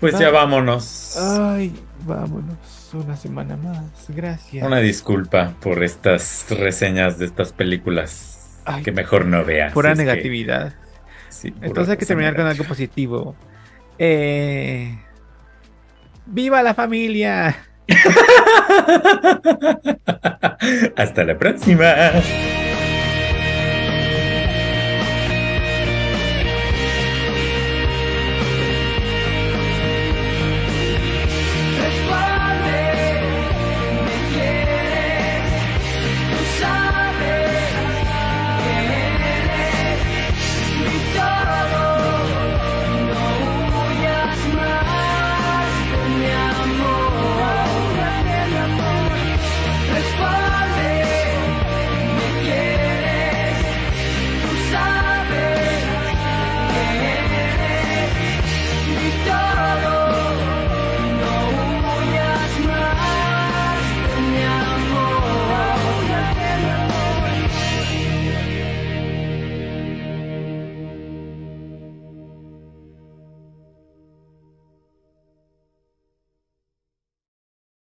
[0.00, 1.16] pues ya vámonos.
[1.18, 1.74] Ay,
[2.06, 2.56] vámonos.
[2.94, 3.84] Una semana más.
[4.08, 4.66] Gracias.
[4.66, 9.72] Una disculpa por estas reseñas de estas películas Ay, que mejor no veas.
[9.72, 10.74] pura Es que- negatividad.
[11.28, 13.34] sí, pura Entonces hay que terminar con algo positivo.
[13.98, 14.98] Eh,
[16.26, 17.56] ¡Viva la familia!
[20.96, 22.12] Hasta la próxima.